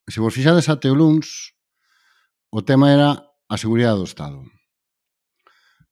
se 0.04 0.18
vos 0.20 0.36
fixades 0.36 0.68
a 0.68 0.76
o 0.76 0.92
luns, 0.92 1.56
o 2.52 2.60
tema 2.60 2.92
era 2.92 3.24
a 3.48 3.56
seguridade 3.56 3.96
do 3.96 4.04
Estado 4.04 4.44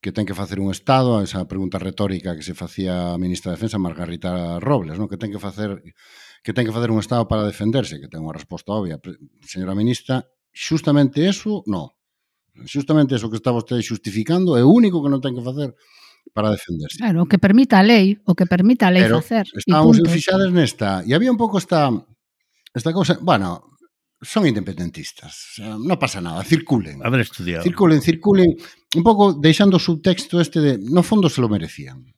que 0.06 0.12
ten 0.12 0.22
que 0.22 0.38
facer 0.38 0.60
un 0.60 0.70
Estado, 0.70 1.18
esa 1.18 1.48
pregunta 1.48 1.82
retórica 1.82 2.36
que 2.36 2.46
se 2.46 2.54
facía 2.54 3.16
a 3.16 3.18
ministra 3.18 3.50
de 3.50 3.56
Defensa, 3.58 3.82
Margarita 3.82 4.60
Robles, 4.62 5.00
non? 5.00 5.10
que 5.10 5.18
ten 5.18 5.34
que 5.34 5.42
facer 5.42 5.82
que 6.42 6.52
ten 6.52 6.66
que 6.66 6.74
facer 6.74 6.90
un 6.90 7.00
Estado 7.00 7.28
para 7.28 7.46
defenderse, 7.46 8.00
que 8.00 8.08
ten 8.08 8.24
unha 8.24 8.34
resposta 8.34 8.74
obvia. 8.74 8.98
Señora 9.44 9.76
Ministra, 9.76 10.24
xustamente 10.52 11.24
eso, 11.28 11.62
no. 11.68 11.96
Xustamente 12.64 13.14
eso 13.14 13.28
que 13.28 13.36
está 13.36 13.52
vostede 13.52 13.84
justificando 13.84 14.56
é 14.56 14.64
o 14.64 14.72
único 14.72 15.04
que 15.04 15.12
non 15.12 15.20
ten 15.20 15.36
que 15.36 15.44
facer 15.44 15.76
para 16.32 16.50
defenderse. 16.50 16.98
Claro, 16.98 17.24
o 17.24 17.28
que 17.28 17.38
permita 17.38 17.78
a 17.78 17.84
lei, 17.84 18.18
o 18.24 18.32
que 18.34 18.48
permita 18.48 18.88
a 18.88 18.94
lei 18.94 19.04
Pero 19.04 19.20
facer. 19.20 19.44
Estábamos 19.52 20.00
fixadas 20.02 20.50
nesta, 20.50 21.04
e 21.04 21.12
había 21.12 21.30
un 21.30 21.38
pouco 21.38 21.60
esta 21.60 21.92
esta 22.72 22.92
cousa, 22.92 23.16
bueno, 23.20 23.76
son 24.20 24.48
independentistas, 24.48 25.60
non 25.60 26.00
pasa 26.00 26.24
nada, 26.24 26.40
circulen. 26.40 27.04
Haber 27.04 27.24
estudiado. 27.24 27.64
Circulen, 27.64 28.00
circulen, 28.00 28.56
un 28.96 29.04
pouco 29.04 29.36
deixando 29.36 29.76
o 29.76 29.82
subtexto 29.82 30.40
este 30.40 30.58
de, 30.60 30.72
no 30.80 31.04
fondo 31.04 31.28
se 31.28 31.44
lo 31.44 31.52
merecían. 31.52 32.15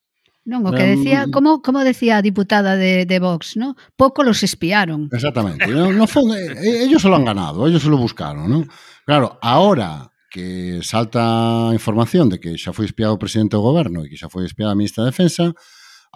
Non, 0.48 0.64
o 0.64 0.72
que 0.72 0.96
decía, 0.96 1.28
como 1.28 1.60
como 1.60 1.84
decía 1.84 2.16
a 2.16 2.24
diputada 2.24 2.72
de, 2.80 3.04
de 3.04 3.18
Vox, 3.20 3.60
¿no? 3.60 3.76
Pouco 4.00 4.24
los 4.24 4.40
espiaron. 4.40 5.12
Exactamente. 5.12 5.68
No, 5.68 5.92
no 5.92 6.08
fondo, 6.08 6.32
eh, 6.32 6.56
eh, 6.56 6.88
ellos 6.88 7.04
se 7.04 7.08
lo 7.12 7.20
han 7.20 7.28
ganado, 7.28 7.68
ellos 7.68 7.84
se 7.84 7.92
lo 7.92 8.00
buscaron, 8.00 8.48
¿no? 8.48 8.64
Claro, 9.04 9.36
ahora 9.44 10.08
que 10.32 10.80
salta 10.80 11.68
a 11.68 11.74
información 11.76 12.32
de 12.32 12.40
que 12.40 12.56
xa 12.56 12.72
foi 12.72 12.88
espiado 12.88 13.12
o 13.12 13.20
presidente 13.20 13.60
do 13.60 13.64
goberno 13.64 14.00
e 14.00 14.08
que 14.08 14.16
xa 14.16 14.32
foi 14.32 14.48
espiada 14.48 14.72
a 14.72 14.80
ministra 14.80 15.04
de 15.04 15.12
Defensa, 15.12 15.52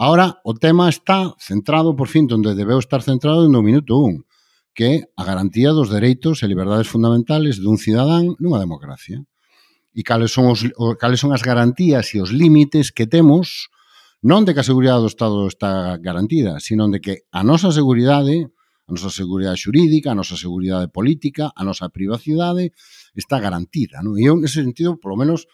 ahora 0.01 0.41
o 0.49 0.57
tema 0.57 0.89
está 0.89 1.37
centrado, 1.37 1.93
por 1.93 2.09
fin, 2.09 2.25
onde 2.33 2.57
debeu 2.57 2.81
estar 2.81 3.05
centrado 3.05 3.45
no 3.53 3.61
minuto 3.61 4.01
un, 4.01 4.25
que 4.73 5.13
a 5.13 5.29
garantía 5.29 5.77
dos 5.77 5.93
dereitos 5.93 6.41
e 6.41 6.49
liberdades 6.49 6.89
fundamentales 6.89 7.61
dun 7.61 7.77
cidadán 7.77 8.33
nunha 8.41 8.57
democracia. 8.57 9.21
E 9.93 10.01
cales 10.01 10.33
son, 10.33 10.49
os, 10.49 10.65
cales 10.97 11.21
son 11.21 11.37
as 11.37 11.45
garantías 11.45 12.17
e 12.17 12.25
os 12.25 12.33
límites 12.33 12.89
que 12.97 13.05
temos 13.05 13.69
non 14.23 14.47
de 14.47 14.55
que 14.55 14.63
a 14.63 14.69
seguridade 14.71 15.03
do 15.03 15.11
Estado 15.11 15.51
está 15.51 15.99
garantida, 15.99 16.63
sino 16.63 16.87
de 16.87 17.03
que 17.03 17.27
a 17.35 17.43
nosa 17.43 17.75
seguridade, 17.75 18.47
a 18.87 18.91
nosa 18.95 19.11
seguridade 19.11 19.59
xurídica, 19.59 20.15
a 20.15 20.19
nosa 20.19 20.39
seguridade 20.39 20.87
política, 20.87 21.51
a 21.51 21.63
nosa 21.67 21.91
privacidade 21.91 22.71
está 23.19 23.43
garantida. 23.43 23.99
Non? 23.99 24.15
E 24.15 24.31
eu, 24.31 24.39
nese 24.39 24.63
sentido, 24.63 24.95
polo 25.03 25.19
menos, 25.19 25.51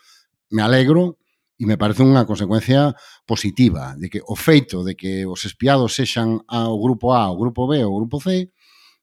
me 0.53 0.61
alegro 0.61 1.17
e 1.57 1.65
me 1.65 1.81
parece 1.81 2.05
unha 2.05 2.29
consecuencia 2.29 2.93
positiva 3.25 3.97
de 3.97 4.13
que 4.13 4.21
o 4.21 4.37
feito 4.37 4.85
de 4.85 4.95
que 4.95 5.25
os 5.25 5.49
espiados 5.49 5.97
sexan 5.97 6.45
ao 6.45 6.77
grupo 6.77 7.17
A, 7.17 7.33
ao 7.33 7.41
grupo 7.41 7.65
B 7.65 7.81
ou 7.83 7.97
ao 7.97 7.99
grupo 8.05 8.21
C 8.21 8.53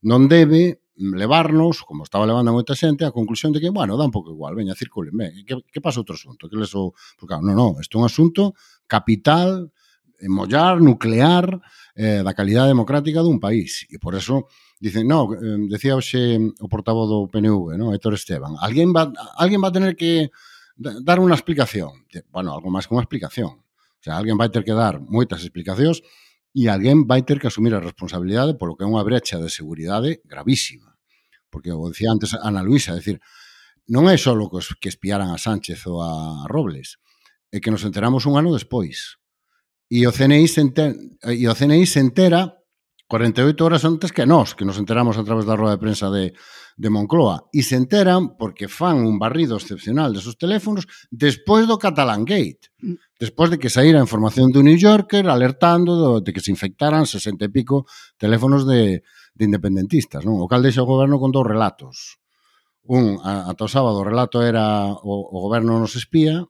non 0.05 0.29
debe 0.29 0.85
levarnos, 0.95 1.83
como 1.83 2.07
estaba 2.07 2.23
levando 2.23 2.55
moita 2.55 2.71
xente, 2.71 3.03
a 3.03 3.11
conclusión 3.11 3.51
de 3.51 3.59
que, 3.59 3.69
bueno, 3.69 3.99
dá 3.99 4.07
un 4.07 4.15
pouco 4.15 4.31
igual, 4.31 4.55
veña, 4.55 4.79
circulen, 4.79 5.11
ben, 5.11 5.35
que, 5.43 5.59
que 5.67 5.83
pasa 5.83 5.99
outro 5.99 6.15
asunto? 6.15 6.47
Que 6.47 6.55
leso... 6.55 6.95
Porque, 7.19 7.35
claro, 7.35 7.43
non, 7.43 7.55
non, 7.59 7.71
isto 7.83 7.99
é 7.99 7.99
un 7.99 8.07
asunto 8.07 8.55
capital 8.87 9.71
eh, 10.19 10.29
mollar, 10.29 10.81
nuclear 10.81 11.61
eh, 11.95 12.21
da 12.23 12.33
calidade 12.33 12.71
democrática 12.71 13.21
dun 13.21 13.39
país. 13.39 13.87
E 13.89 13.99
por 13.99 14.15
eso 14.15 14.47
dicen, 14.79 15.07
no, 15.07 15.31
eh, 15.33 15.67
decía 15.69 15.95
hoxe 15.95 16.37
o 16.59 16.67
portavoz 16.67 17.07
do 17.07 17.19
PNV, 17.31 17.79
no, 17.79 17.93
Héctor 17.95 18.15
Esteban, 18.15 18.55
alguén 18.59 18.91
va, 18.91 19.11
alguén 19.39 19.63
va 19.63 19.69
a 19.71 19.75
tener 19.75 19.95
que 19.95 20.29
dar 20.77 21.23
unha 21.23 21.35
explicación. 21.35 22.05
Bueno, 22.31 22.51
algo 22.51 22.67
máis 22.67 22.85
que 22.87 22.95
unha 22.95 23.03
explicación. 23.03 23.63
O 23.63 24.01
sea, 24.03 24.19
alguén 24.19 24.37
vai 24.37 24.51
ter 24.51 24.67
que 24.67 24.75
dar 24.75 24.99
moitas 24.99 25.41
explicacións 25.41 26.03
e 26.51 26.67
alguén 26.67 27.07
vai 27.07 27.23
ter 27.23 27.39
que 27.39 27.47
asumir 27.47 27.75
a 27.75 27.83
responsabilidade 27.83 28.55
polo 28.59 28.75
que 28.75 28.83
é 28.83 28.89
unha 28.89 29.03
brecha 29.03 29.39
de 29.39 29.47
seguridade 29.51 30.23
gravísima. 30.27 30.95
Porque, 31.47 31.71
o 31.71 31.87
decía 31.87 32.11
antes 32.11 32.35
Ana 32.35 32.59
Luisa, 32.59 32.91
é 32.91 32.99
decir, 32.99 33.23
non 33.87 34.11
é 34.11 34.19
só 34.19 34.35
que 34.79 34.91
espiaran 34.91 35.31
a 35.31 35.39
Sánchez 35.39 35.87
ou 35.87 36.03
a 36.03 36.43
Robles, 36.51 36.99
e 37.55 37.63
que 37.63 37.71
nos 37.71 37.87
enteramos 37.87 38.27
un 38.27 38.35
ano 38.35 38.51
despois. 38.51 39.15
E 39.87 40.03
o 40.03 40.11
CNI 40.11 40.43
se 40.51 40.59
entera, 40.59 40.91
e 41.31 41.47
o 41.47 41.55
CNI 41.55 41.87
se 41.87 42.03
entera 42.03 42.51
48 43.07 43.63
horas 43.63 43.85
antes 43.85 44.11
que 44.11 44.25
nós, 44.25 44.57
que 44.57 44.65
nos 44.65 44.75
enteramos 44.81 45.15
a 45.15 45.23
través 45.23 45.45
da 45.45 45.55
roda 45.55 45.77
de 45.77 45.83
prensa 45.83 46.09
de, 46.09 46.33
de 46.75 46.89
Moncloa. 46.89 47.47
E 47.53 47.61
se 47.61 47.77
enteran 47.77 48.33
porque 48.35 48.65
fan 48.67 49.05
un 49.05 49.21
barrido 49.21 49.55
excepcional 49.55 50.09
de 50.11 50.19
sus 50.19 50.35
teléfonos 50.35 50.89
despois 51.13 51.69
do 51.69 51.77
Catalan 51.77 52.25
Gate. 52.25 52.73
Mm. 52.81 52.97
Despois 53.21 53.53
de 53.53 53.61
que 53.61 53.69
saíra 53.69 54.01
a 54.01 54.07
información 54.09 54.49
do 54.49 54.65
New 54.65 54.75
Yorker 54.75 55.29
alertando 55.29 55.95
do, 55.95 56.09
de 56.19 56.33
que 56.33 56.41
se 56.41 56.49
infectaran 56.49 57.05
60 57.05 57.45
e 57.45 57.53
pico 57.53 57.85
teléfonos 58.17 58.65
de, 58.65 59.05
de 59.37 59.43
independentistas. 59.45 60.25
Non? 60.25 60.41
O 60.41 60.49
cal 60.49 60.65
deixa 60.65 60.81
o 60.81 60.89
goberno 60.89 61.21
con 61.21 61.29
dous 61.29 61.45
relatos. 61.45 62.17
Un, 62.89 63.21
ata 63.21 63.65
o 63.65 63.69
sábado, 63.69 64.01
o 64.01 64.05
relato 64.05 64.41
era 64.41 64.89
o, 64.89 65.13
o 65.29 65.37
goberno 65.45 65.77
nos 65.77 65.93
espía, 65.93 66.41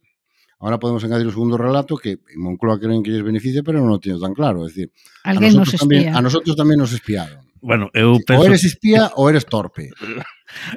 Ahora 0.66 0.82
podemos 0.82 1.06
engadir 1.06 1.30
o 1.30 1.36
segundo 1.36 1.62
relato 1.62 1.94
que 1.94 2.18
en 2.18 2.42
Moncloa 2.42 2.82
creen 2.82 3.06
que 3.06 3.14
lles 3.14 3.22
beneficia, 3.22 3.62
pero 3.62 3.86
non 3.86 3.94
o 3.94 4.02
teño 4.02 4.18
tan 4.18 4.34
claro. 4.34 4.66
É 4.66 4.74
dicir, 4.74 4.90
Alguén 5.22 5.54
a 5.54 5.62
nos 5.62 5.70
espía. 5.78 6.10
Tamén, 6.10 6.18
a 6.18 6.20
nosotros 6.26 6.58
tamén 6.58 6.82
nos 6.82 6.90
espiaron. 6.90 7.46
Bueno, 7.62 7.94
eu 7.94 8.18
penso... 8.26 8.42
O 8.42 8.50
eres 8.50 8.66
espía 8.66 9.14
ou 9.14 9.30
eres 9.30 9.46
torpe. 9.46 9.94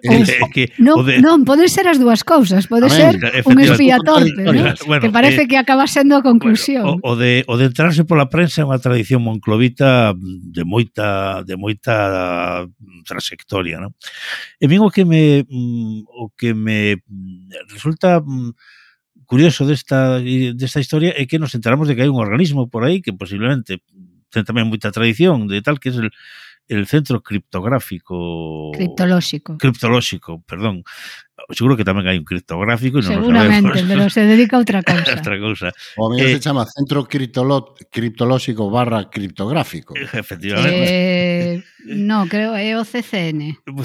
Eh, 0.03 0.25
que, 0.51 0.73
non, 0.81 1.05
de... 1.05 1.21
non, 1.21 1.45
pode 1.45 1.69
ser 1.69 1.85
as 1.87 2.01
dúas 2.01 2.25
cousas. 2.25 2.67
Pode 2.67 2.89
ser 2.89 3.21
un 3.45 3.61
espía 3.61 4.01
torpe, 4.01 4.41
¿no? 4.41 4.75
bueno, 4.89 5.01
que 5.05 5.13
eh, 5.13 5.13
parece 5.13 5.45
eh, 5.45 5.49
que 5.49 5.61
acaba 5.61 5.87
sendo 5.87 6.17
a 6.17 6.23
conclusión. 6.25 6.99
Bueno, 6.99 7.05
o, 7.05 7.13
o, 7.13 7.17
de, 7.21 7.45
o 7.47 7.55
de 7.61 7.69
entrarse 7.69 8.09
pola 8.09 8.33
prensa 8.33 8.65
é 8.65 8.67
unha 8.67 8.81
tradición 8.81 9.21
monclovita 9.21 10.17
de 10.17 10.65
moita 10.65 11.45
de 11.45 11.55
moita 11.61 12.65
trayectoria, 13.05 13.79
¿no? 13.79 13.93
E 14.57 14.67
min 14.67 14.81
o 14.83 14.89
que 14.89 15.05
me 15.05 15.45
mm, 15.45 16.09
o 16.09 16.33
que 16.33 16.57
me 16.57 17.05
resulta 17.69 18.25
mm, 18.25 18.57
curioso 19.29 19.69
desta, 19.69 20.19
desta 20.57 20.81
historia 20.81 21.13
é 21.13 21.29
que 21.29 21.37
nos 21.37 21.53
enteramos 21.53 21.85
de 21.85 21.93
que 21.93 22.01
hai 22.01 22.09
un 22.09 22.17
organismo 22.17 22.73
por 22.73 22.89
aí 22.89 23.05
que 23.05 23.13
posiblemente 23.13 23.85
ten 24.33 24.49
tamén 24.49 24.73
moita 24.73 24.89
tradición 24.89 25.45
de 25.45 25.61
tal 25.61 25.77
que 25.77 25.93
é 25.93 26.01
el, 26.01 26.09
el 26.73 26.89
centro 26.89 27.21
criptográfico 27.21 28.73
criptolóxico. 28.73 29.61
criptolóxico, 29.61 30.41
perdón. 30.49 30.81
Seguro 31.57 31.81
que 31.81 31.85
tamén 31.85 32.05
hai 32.05 32.21
un 32.21 32.29
criptográfico 32.29 33.01
e 33.01 33.09
non 33.09 33.25
Seguramente, 33.25 33.81
pero 33.89 34.13
se 34.13 34.29
dedica 34.29 34.57
a 34.57 34.61
outra 34.61 34.85
cousa. 34.89 35.17
outra 35.17 35.37
cousa. 35.41 35.69
O 35.97 36.13
a 36.13 36.21
eh, 36.21 36.37
se 36.37 36.45
chama 36.45 36.69
Centro 36.69 37.09
Criptolóxico 37.09 38.69
barra 38.69 39.09
criptográfico. 39.09 39.97
Efectivamente. 39.97 40.85
Eh, 40.85 41.65
no, 41.89 42.29
creo 42.29 42.53
é 42.53 42.77
o 42.77 42.85
CCN. 42.85 43.65
O 43.65 43.85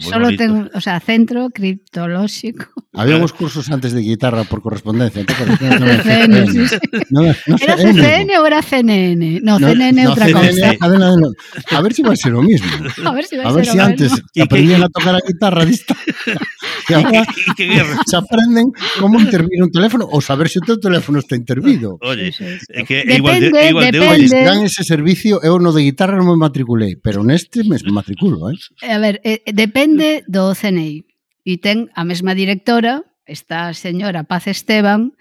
Solo 0.00 0.32
ten, 0.32 0.70
o 0.72 0.80
sea, 0.80 0.96
Centro 1.00 1.50
Criptolóxico. 1.50 2.72
Había 2.94 3.20
uns 3.20 3.34
cursos 3.34 3.68
antes 3.68 3.92
de 3.92 4.00
guitarra 4.00 4.44
por 4.44 4.62
correspondencia. 4.62 5.26
¿tú 5.26 5.34
no, 5.44 5.86
CCN, 6.00 6.48
sí, 6.48 6.68
sí. 6.68 6.78
No, 7.10 7.20
no 7.20 7.56
era 7.60 7.76
CCN 7.76 8.30
ou 8.38 8.46
era 8.46 8.62
CNN? 8.62 9.44
No, 9.44 9.58
no 9.60 9.68
CNN 9.68 9.98
é 9.98 10.08
outra 10.08 10.30
cousa. 10.32 10.72
A 10.78 11.80
ver 11.82 11.92
si 11.92 12.00
va 12.00 12.14
a 12.14 12.16
ser 12.16 12.32
o 12.32 12.40
mismo. 12.40 12.70
A 13.04 13.12
ver 13.12 13.24
si 13.28 13.36
va 13.36 13.44
a, 13.44 13.48
a 13.50 13.52
ver 13.52 13.66
si 13.66 13.76
antes 13.76 14.08
aprendían 14.40 14.80
a 14.80 14.88
tocar 14.88 15.14
a 15.14 15.20
guitarra 15.20 15.66
dista. 15.66 15.92
se, 16.94 17.06
abra, 17.06 17.98
se 18.06 18.16
aprenden 18.16 18.70
como 19.00 19.18
intervir 19.18 19.62
un 19.62 19.70
teléfono 19.70 20.06
ou 20.06 20.22
saber 20.22 20.46
se 20.46 20.62
o 20.62 20.64
teu 20.64 20.78
teléfono 20.78 21.18
está 21.18 21.34
intervido. 21.34 21.98
Oye, 22.02 22.30
é 22.30 22.86
que 22.86 23.02
depende, 23.02 23.18
igual 23.18 23.38
de, 23.40 23.48
igual 23.50 23.84
igual 23.90 23.90
de 23.90 24.00
Oye, 24.00 24.28
de 24.30 24.44
dan 24.46 24.62
ese 24.62 24.86
servicio, 24.86 25.42
eu 25.42 25.58
no 25.58 25.74
de 25.74 25.82
guitarra 25.82 26.14
non 26.14 26.30
me 26.30 26.38
matriculei, 26.38 26.94
pero 26.94 27.26
neste 27.26 27.66
me 27.66 27.76
matriculo, 27.90 28.46
eh? 28.48 28.56
A 28.86 28.98
ver, 29.02 29.18
eh, 29.26 29.42
depende 29.50 30.22
do 30.30 30.54
CNI. 30.54 31.02
E 31.44 31.60
ten 31.60 31.92
a 31.92 32.08
mesma 32.08 32.32
directora, 32.32 33.04
esta 33.28 33.72
señora 33.76 34.24
Paz 34.24 34.48
Esteban, 34.48 35.12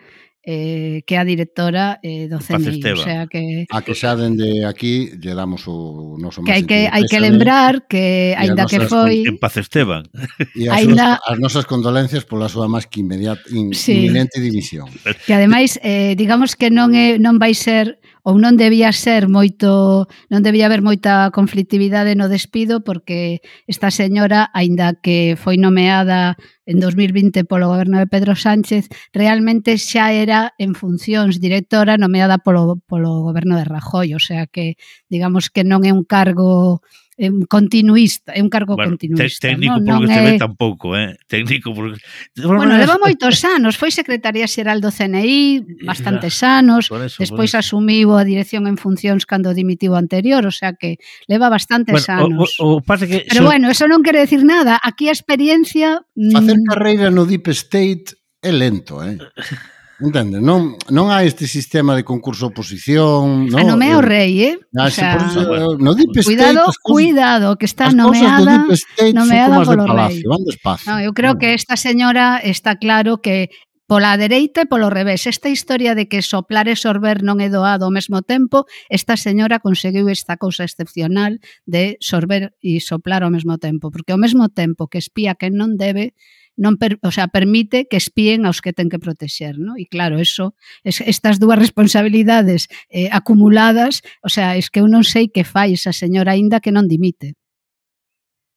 eh, 0.46 1.04
que 1.08 1.16
é 1.16 1.20
a 1.20 1.24
directora 1.24 2.00
eh, 2.04 2.28
do 2.28 2.40
CNI. 2.40 2.84
O 2.92 2.98
sea 3.00 3.28
que, 3.28 3.66
a 3.72 3.80
que 3.82 3.96
xa 3.96 4.20
dende 4.20 4.68
aquí 4.68 5.16
lle 5.16 5.32
damos 5.32 5.64
o 5.72 6.20
noso 6.20 6.44
que 6.44 6.52
hai 6.52 6.68
que 6.68 6.92
hai 6.92 7.08
que 7.08 7.20
lembrar 7.24 7.88
que 7.88 8.36
aínda 8.36 8.68
que 8.68 8.84
foi 8.84 9.24
en 9.24 9.40
paz 9.40 9.56
Esteban. 9.56 10.04
E 10.52 10.68
as, 10.68 10.84
ainda... 10.84 11.24
as 11.24 11.40
nosas 11.40 11.64
condolencias 11.64 12.28
pola 12.28 12.52
súa 12.52 12.68
máis 12.68 12.92
que 12.92 13.00
inmediata 13.00 13.48
in, 13.56 13.72
sí. 13.72 14.04
inminente 14.04 14.44
división. 14.44 14.92
Que 15.24 15.32
ademais 15.32 15.80
eh, 15.80 16.20
digamos 16.20 16.60
que 16.60 16.68
non 16.68 16.92
é 16.92 17.16
non 17.16 17.40
vai 17.40 17.56
ser 17.56 18.04
ou 18.24 18.40
non 18.40 18.56
debía 18.56 18.92
ser 18.96 19.28
moito, 19.28 20.08
non 20.32 20.44
debía 20.44 20.72
haber 20.72 20.80
moita 20.80 21.28
conflictividade 21.36 22.16
no 22.16 22.32
despido 22.32 22.80
porque 22.80 23.44
esta 23.68 23.92
señora, 23.92 24.48
aínda 24.56 24.96
que 24.96 25.36
foi 25.36 25.60
nomeada 25.60 26.40
en 26.66 26.80
2020 26.80 27.44
polo 27.46 27.68
goberno 27.68 28.00
de 28.00 28.08
Pedro 28.08 28.36
Sánchez, 28.36 28.88
realmente 29.12 29.78
xa 29.78 30.14
era 30.14 30.54
en 30.58 30.74
funcións 30.74 31.40
directora 31.44 31.98
nomeada 31.98 32.40
polo, 32.40 32.80
polo 32.88 33.22
goberno 33.22 33.58
de 33.60 33.66
Rajoy, 33.66 34.14
o 34.16 34.22
sea 34.22 34.48
que 34.48 34.76
digamos 35.10 35.50
que 35.50 35.64
non 35.68 35.84
é 35.84 35.92
un 35.92 36.04
cargo 36.08 36.82
é 37.18 37.30
un 37.30 37.46
continuista, 37.46 38.34
é 38.34 38.42
un 38.42 38.50
cargo 38.50 38.76
bueno, 38.76 38.98
continuista. 38.98 39.50
Técnico 39.50 39.78
non, 39.78 39.86
polo 39.86 40.00
non 40.02 40.08
que 40.10 40.14
se 40.14 40.22
ve 40.22 40.34
é... 40.34 40.42
tampouco, 40.42 40.88
eh? 40.98 41.14
Técnico 41.30 41.70
polo... 41.74 41.94
Bueno, 42.38 42.74
leva 42.74 42.98
moitos 42.98 43.38
anos, 43.46 43.78
foi 43.78 43.94
secretaría 43.94 44.50
xeral 44.50 44.82
do 44.82 44.90
CNI, 44.90 45.62
bastantes 45.90 46.42
anos, 46.42 46.90
eso, 46.90 47.22
despois 47.22 47.54
asumiu 47.54 48.18
a 48.18 48.26
dirección 48.26 48.66
en 48.66 48.82
funcións 48.82 49.30
cando 49.30 49.54
dimitiu 49.54 49.94
anterior, 49.94 50.42
o 50.50 50.54
sea 50.54 50.74
que 50.74 50.98
leva 51.30 51.54
bastantes 51.54 52.10
bueno, 52.10 52.42
anos. 52.42 52.58
O, 52.58 52.78
o, 52.78 52.78
o 52.78 52.82
pasa 52.82 53.06
que 53.06 53.26
Pero 53.30 53.46
so... 53.46 53.50
bueno, 53.50 53.70
eso 53.70 53.86
non 53.86 54.02
quere 54.02 54.24
decir 54.24 54.42
nada, 54.42 54.82
aquí 54.82 55.10
a 55.10 55.16
experiencia... 55.16 56.02
Facer 56.14 56.58
mm, 56.58 56.66
carreira 56.66 57.08
no 57.14 57.30
Deep 57.30 57.46
State 57.54 58.18
é 58.42 58.52
lento, 58.52 59.02
eh? 59.06 59.18
Entende? 60.04 60.44
Non, 60.44 60.76
non 60.92 61.16
hai 61.16 61.32
este 61.32 61.48
sistema 61.48 61.96
de 61.96 62.04
concurso-oposición... 62.04 63.48
No, 63.48 63.56
a 63.56 63.64
nomea 63.64 63.96
o 63.96 64.04
eh, 64.04 64.10
rei, 64.12 64.34
eh? 64.44 64.56
Ah, 64.76 64.88
o 64.88 64.92
sea, 64.92 65.16
por 65.16 65.24
ah, 65.56 65.80
no 65.80 65.96
Deep 65.96 66.12
State, 66.12 66.28
cuidado, 66.28 66.60
cosas, 66.68 66.78
cuidado, 66.84 67.48
que 67.56 67.64
está 67.64 67.88
nomeada, 67.88 68.68
State 68.76 69.16
nomeada 69.16 69.64
polo 69.64 69.72
de 69.72 69.88
palacio, 69.88 70.20
rei. 70.20 70.28
Van 70.28 70.44
despacio. 70.44 70.92
No, 70.92 71.00
eu 71.00 71.16
creo 71.16 71.40
que 71.40 71.56
esta 71.56 71.80
señora 71.80 72.44
está 72.44 72.76
claro 72.76 73.24
que 73.24 73.48
pola 73.88 74.16
dereita 74.16 74.64
e 74.64 74.70
polo 74.70 74.88
revés. 74.90 75.28
Esta 75.28 75.52
historia 75.52 75.96
de 75.96 76.08
que 76.08 76.24
soplar 76.24 76.72
e 76.72 76.76
sorber 76.80 77.22
non 77.22 77.44
é 77.44 77.52
doado 77.52 77.84
ao 77.84 77.94
mesmo 77.94 78.24
tempo, 78.24 78.64
esta 78.88 79.20
señora 79.20 79.60
conseguiu 79.60 80.08
esta 80.08 80.40
cousa 80.40 80.64
excepcional 80.64 81.40
de 81.68 82.00
sorber 82.00 82.56
e 82.64 82.80
soplar 82.80 83.24
ao 83.24 83.32
mesmo 83.34 83.60
tempo, 83.60 83.92
porque 83.92 84.16
ao 84.16 84.22
mesmo 84.22 84.48
tempo 84.48 84.88
que 84.88 85.00
espía 85.00 85.36
que 85.36 85.52
non 85.52 85.76
debe, 85.76 86.16
non 86.56 86.78
per, 86.78 87.02
o 87.02 87.10
sea, 87.10 87.28
permite 87.28 87.90
que 87.90 87.98
espíen 87.98 88.46
aos 88.46 88.62
que 88.62 88.74
ten 88.74 88.88
que 88.88 89.02
protexer, 89.02 89.58
¿no? 89.58 89.74
E 89.74 89.90
claro, 89.90 90.22
eso 90.22 90.54
es, 90.86 91.02
estas 91.02 91.42
dúas 91.42 91.58
responsabilidades 91.58 92.70
eh, 92.94 93.10
acumuladas, 93.10 94.06
o 94.22 94.30
sea, 94.30 94.56
es 94.56 94.70
que 94.70 94.80
eu 94.80 94.88
non 94.88 95.02
sei 95.02 95.34
que 95.34 95.44
fai 95.44 95.74
esa 95.74 95.92
señora 95.92 96.38
aínda 96.38 96.62
que 96.62 96.70
non 96.70 96.86
dimite. 96.86 97.34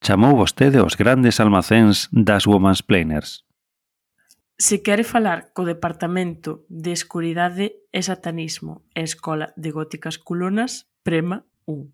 Chamou 0.05 0.37
vostede 0.37 0.85
os 0.85 0.95
grandes 1.01 1.41
almacéns 1.41 2.13
das 2.13 2.45
Woman's 2.45 2.85
Planers. 2.85 3.46
Se 4.59 4.83
quere 4.83 5.05
falar 5.05 5.53
co 5.53 5.69
Departamento 5.69 6.65
de 6.73 6.97
Escuridade 6.97 7.85
e 7.93 8.01
Satanismo 8.01 8.89
e 8.97 9.05
Escola 9.05 9.53
de 9.53 9.69
Góticas 9.69 10.17
Culonas, 10.17 10.89
prema 11.05 11.45
1. 11.69 11.93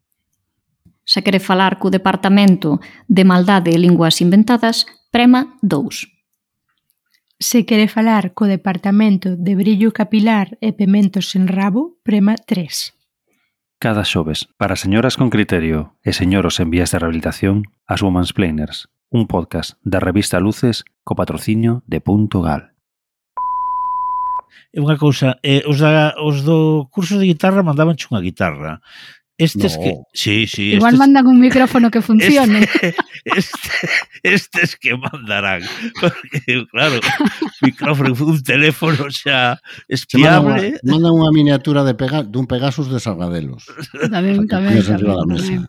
Se 1.02 1.26
quere 1.26 1.42
falar 1.42 1.83
co 1.83 1.90
Departamento 1.90 2.78
de 3.11 3.26
Maldade 3.26 3.75
e 3.75 3.83
Linguas 3.83 4.23
Inventadas, 4.23 4.87
prema 5.11 5.59
2. 5.66 6.07
Se 7.42 7.66
quere 7.66 7.90
falar 7.90 8.31
co 8.31 8.47
Departamento 8.47 9.35
de 9.35 9.59
Brillo 9.59 9.90
Capilar 9.90 10.54
e 10.62 10.71
Pementos 10.71 11.35
en 11.35 11.50
Rabo, 11.50 11.99
prema 12.07 12.38
3. 12.38 12.95
Cada 13.83 14.07
xoves, 14.07 14.47
para 14.54 14.78
señoras 14.78 15.19
con 15.19 15.35
criterio 15.35 15.99
e 16.07 16.14
señoros 16.14 16.62
en 16.62 16.71
vías 16.71 16.95
de 16.95 17.02
rehabilitación, 17.02 17.66
as 17.90 18.07
Women's 18.07 18.31
Planers, 18.31 18.87
un 19.12 19.28
podcast 19.28 19.76
da 19.85 20.00
revista 20.00 20.40
Luces 20.40 20.88
co 21.04 21.12
patrocinio 21.14 21.85
de 21.85 22.00
Punto 22.00 22.40
Gal. 22.40 22.73
É 24.73 24.81
unha 24.81 24.97
cousa, 24.97 25.37
eh, 25.45 25.61
os, 25.69 25.85
da, 25.85 26.16
os 26.16 26.40
do 26.49 26.88
curso 26.88 27.21
de 27.21 27.28
guitarra 27.28 27.61
mandaban 27.61 27.92
unha 28.09 28.25
guitarra. 28.25 28.81
Estes 29.37 29.76
no. 29.76 29.83
que... 29.85 29.90
Sí, 30.16 30.49
sí, 30.49 30.81
Igual 30.81 30.97
estes... 30.97 31.02
mandan 31.04 31.28
un 31.28 31.37
micrófono 31.37 31.92
que 31.92 32.00
funcione. 32.00 32.64
Este, 33.23 33.38
este, 33.38 33.78
estes 34.25 34.76
que 34.76 34.97
mandarán. 34.97 35.62
Porque, 36.00 36.66
claro, 36.73 36.99
micrófono, 37.61 38.16
un 38.19 38.42
teléfono 38.42 39.12
xa 39.12 39.61
espiable. 39.87 40.81
Se 40.81 40.81
mandan 40.81 40.83
unha, 40.83 40.88
mandan 40.90 41.12
unha 41.21 41.31
miniatura 41.37 41.85
de 41.85 41.95
pega, 41.95 42.25
dun 42.25 42.49
Pegasus 42.49 42.88
de 42.88 42.99
Sargadelos. 42.99 43.69
Tamén, 44.11 44.49
tamén. 44.49 44.81
tamén, 44.83 45.07
tamén. 45.07 45.62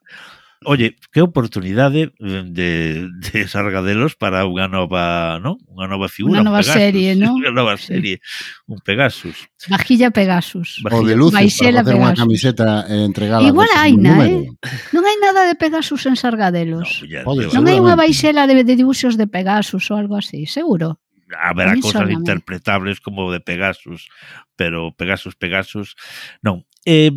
Oye, 0.65 0.95
que 1.11 1.21
oportunidade 1.21 2.13
mm, 2.19 2.53
de, 2.53 3.09
de 3.09 3.47
Sargadelos 3.47 4.15
para 4.15 4.45
unha 4.45 4.67
nova, 4.67 5.37
non? 5.39 5.59
Unha 5.69 5.87
nova 5.87 6.07
figura, 6.07 6.39
unha 6.39 6.47
nova 6.47 6.59
un 6.59 6.67
Pegasus, 6.67 6.81
serie, 6.81 7.09
non? 7.15 7.33
Unha 7.39 7.51
nova 7.51 7.75
serie, 7.75 8.19
un 8.67 8.79
Pegasus. 8.79 9.49
Vajilla 9.67 10.09
Pegasus. 10.11 10.81
O 10.85 11.03
de 11.03 11.15
luces 11.15 11.35
Vaixela 11.35 11.81
para 11.81 11.95
facer 11.95 12.01
unha 12.01 12.13
camiseta 12.15 12.67
eh, 12.87 13.03
entregada. 13.05 13.45
Igual 13.45 13.69
hai 13.75 13.93
na, 13.95 14.23
eh? 14.23 14.47
Non 14.95 15.03
hai 15.03 15.17
nada 15.19 15.47
de 15.47 15.55
Pegasus 15.55 16.07
en 16.07 16.15
Sargadelos. 16.15 17.03
No, 17.03 17.07
ya, 17.07 17.21
Joder, 17.23 17.51
non 17.51 17.67
hai 17.67 17.77
unha 17.77 17.99
baixela 17.99 18.47
de, 18.49 18.63
de 18.63 18.73
dibuixos 18.75 19.19
de 19.19 19.27
Pegasus 19.27 19.87
ou 19.91 19.99
algo 19.99 20.15
así, 20.15 20.45
seguro 20.45 21.01
haberá 21.39 21.73
cosas 21.79 22.09
interpretables 22.09 23.01
como 23.01 23.31
de 23.31 23.39
Pegasus, 23.39 24.09
pero 24.55 24.93
Pegasus, 24.95 25.35
Pegasus, 25.35 25.95
non. 26.41 26.65
Eh, 26.85 27.11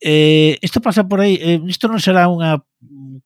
Eh, 0.00 0.58
isto 0.62 0.80
pasa 0.80 1.08
por 1.08 1.20
aí, 1.20 1.38
eh, 1.42 1.58
isto 1.66 1.90
non 1.90 1.98
será 1.98 2.30
unha 2.30 2.62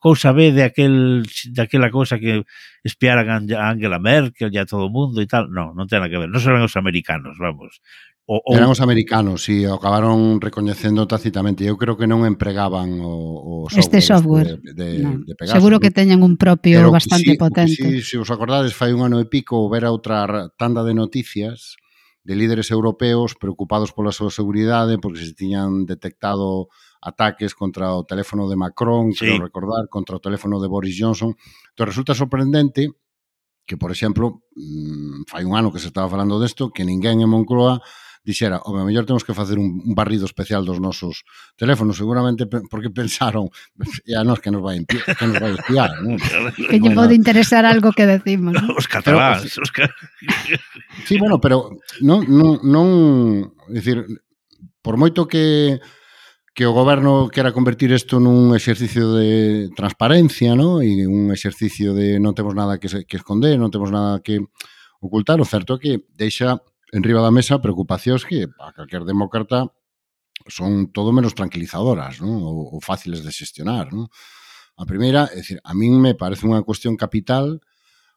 cousa 0.00 0.32
B 0.32 0.56
de 0.56 0.64
aquel 0.64 1.20
daquela 1.52 1.92
cousa 1.92 2.16
que 2.16 2.48
espiaran 2.80 3.28
a 3.52 3.76
Angela 3.76 4.00
Merkel 4.00 4.48
e 4.48 4.58
a 4.58 4.64
todo 4.64 4.88
o 4.88 4.92
mundo 4.92 5.20
e 5.20 5.28
tal. 5.28 5.52
Non, 5.52 5.76
non 5.76 5.84
ten 5.84 6.00
nada 6.00 6.08
que 6.08 6.16
ver. 6.16 6.32
Non 6.32 6.40
serán 6.40 6.64
os 6.64 6.74
americanos, 6.80 7.36
vamos. 7.36 7.84
O, 8.24 8.40
o... 8.40 8.56
Eran 8.56 8.72
os 8.72 8.80
americanos, 8.80 9.44
si 9.44 9.68
acabaron 9.68 10.40
recoñecendo 10.40 11.04
tácitamente. 11.04 11.68
Eu 11.68 11.76
creo 11.76 12.00
que 12.00 12.08
non 12.08 12.24
empregaban 12.24 13.04
o, 13.04 13.66
o 13.66 13.68
software, 13.68 13.84
este 13.84 13.98
software 14.00 14.50
de, 14.62 14.72
de, 14.72 14.88
no. 15.04 15.20
de 15.28 15.34
Pegasus. 15.36 15.60
Seguro 15.60 15.76
que 15.76 15.92
teñen 15.92 16.24
un 16.24 16.40
propio 16.40 16.80
Pero 16.80 16.94
bastante 16.94 17.36
que 17.36 17.36
sí, 17.36 17.42
potente. 17.42 17.76
Si, 17.76 18.00
sí, 18.00 18.16
se 18.16 18.16
os 18.16 18.32
acordades, 18.32 18.72
fai 18.72 18.96
un 18.96 19.04
ano 19.04 19.20
e 19.20 19.28
pico, 19.28 19.60
houbera 19.60 19.92
outra 19.92 20.48
tanda 20.56 20.80
de 20.86 20.96
noticias 20.96 21.76
de 22.24 22.36
líderes 22.36 22.70
europeos 22.70 23.34
preocupados 23.34 23.90
pola 23.90 24.14
súa 24.14 24.30
seguridade 24.30 24.98
porque 25.02 25.26
se 25.26 25.34
tiñan 25.34 25.84
detectado 25.86 26.70
ataques 27.02 27.54
contra 27.58 27.98
o 27.98 28.06
teléfono 28.06 28.46
de 28.46 28.54
Macron, 28.54 29.10
sí. 29.10 29.26
creo 29.26 29.42
recordar, 29.42 29.90
contra 29.90 30.16
o 30.16 30.22
teléfono 30.22 30.62
de 30.62 30.70
Boris 30.70 30.94
Johnson. 30.94 31.34
Entón, 31.74 31.86
resulta 31.90 32.14
sorprendente 32.14 32.94
que, 33.66 33.76
por 33.76 33.90
exemplo, 33.90 34.46
mm, 34.54 35.26
fai 35.26 35.42
un 35.42 35.58
ano 35.58 35.74
que 35.74 35.82
se 35.82 35.90
estaba 35.90 36.06
falando 36.10 36.38
desto, 36.38 36.70
que 36.70 36.86
ninguén 36.86 37.22
en 37.22 37.30
Moncloa 37.30 37.82
dixera, 38.24 38.62
o 38.62 38.70
mellor 38.72 39.04
temos 39.04 39.24
que 39.26 39.34
facer 39.34 39.58
un, 39.58 39.82
un 39.82 39.94
barrido 39.94 40.24
especial 40.24 40.64
dos 40.64 40.78
nosos 40.78 41.26
teléfonos, 41.56 41.96
seguramente 41.96 42.46
porque 42.46 42.90
pensaron 42.90 43.50
e 44.06 44.14
a 44.14 44.22
nós 44.22 44.38
que 44.38 44.54
nos 44.54 44.62
vai 44.62 44.78
que 44.86 45.26
nos 45.26 45.38
vai 45.42 45.52
espiar, 45.58 45.90
non? 45.98 46.14
Que 46.70 46.78
lle 46.78 46.94
bueno, 46.94 47.02
pode 47.02 47.18
interesar 47.18 47.66
algo 47.66 47.90
que 47.90 48.06
decimos. 48.06 48.54
¿no? 48.54 48.78
Os 48.78 48.86
catalás, 48.86 49.42
pero, 49.42 49.62
os 49.66 49.70
cat... 49.74 49.90
Sí, 51.08 51.18
bueno, 51.18 51.42
pero 51.42 51.74
non 51.98 52.22
non 52.30 52.62
non, 52.62 52.86
decir, 53.66 54.06
por 54.80 54.94
moito 54.94 55.26
que 55.26 55.82
que 56.54 56.68
o 56.68 56.76
goberno 56.76 57.32
quera 57.32 57.50
convertir 57.50 57.90
isto 57.90 58.20
nun 58.20 58.52
exercicio 58.54 59.16
de 59.16 59.72
transparencia, 59.74 60.54
¿no? 60.54 60.78
E 60.78 61.08
un 61.08 61.32
exercicio 61.34 61.96
de 61.96 62.20
non 62.22 62.36
temos 62.36 62.54
nada 62.54 62.78
que, 62.78 62.86
se, 62.86 63.02
que 63.08 63.18
esconder, 63.18 63.58
non 63.58 63.72
temos 63.72 63.90
nada 63.90 64.20
que 64.22 64.38
ocultar, 65.02 65.40
o 65.42 65.48
certo 65.48 65.74
é 65.74 65.82
que 65.82 65.92
deixa 66.14 66.62
enriba 66.92 67.24
da 67.24 67.32
mesa 67.32 67.58
preocupacións 67.58 68.28
que 68.28 68.46
a 68.60 68.70
calquer 68.76 69.02
demócrata 69.08 69.72
son 70.46 70.92
todo 70.92 71.10
menos 71.16 71.32
tranquilizadoras 71.32 72.20
non? 72.20 72.44
Ou, 72.44 72.76
ou 72.76 72.78
fáciles 72.84 73.24
de 73.24 73.32
xestionar. 73.32 73.90
Non? 73.90 74.06
A 74.76 74.84
primeira, 74.84 75.28
é 75.32 75.40
dicir, 75.40 75.58
a 75.64 75.72
min 75.72 75.96
me 75.96 76.12
parece 76.12 76.44
unha 76.44 76.60
cuestión 76.62 76.94
capital 77.00 77.60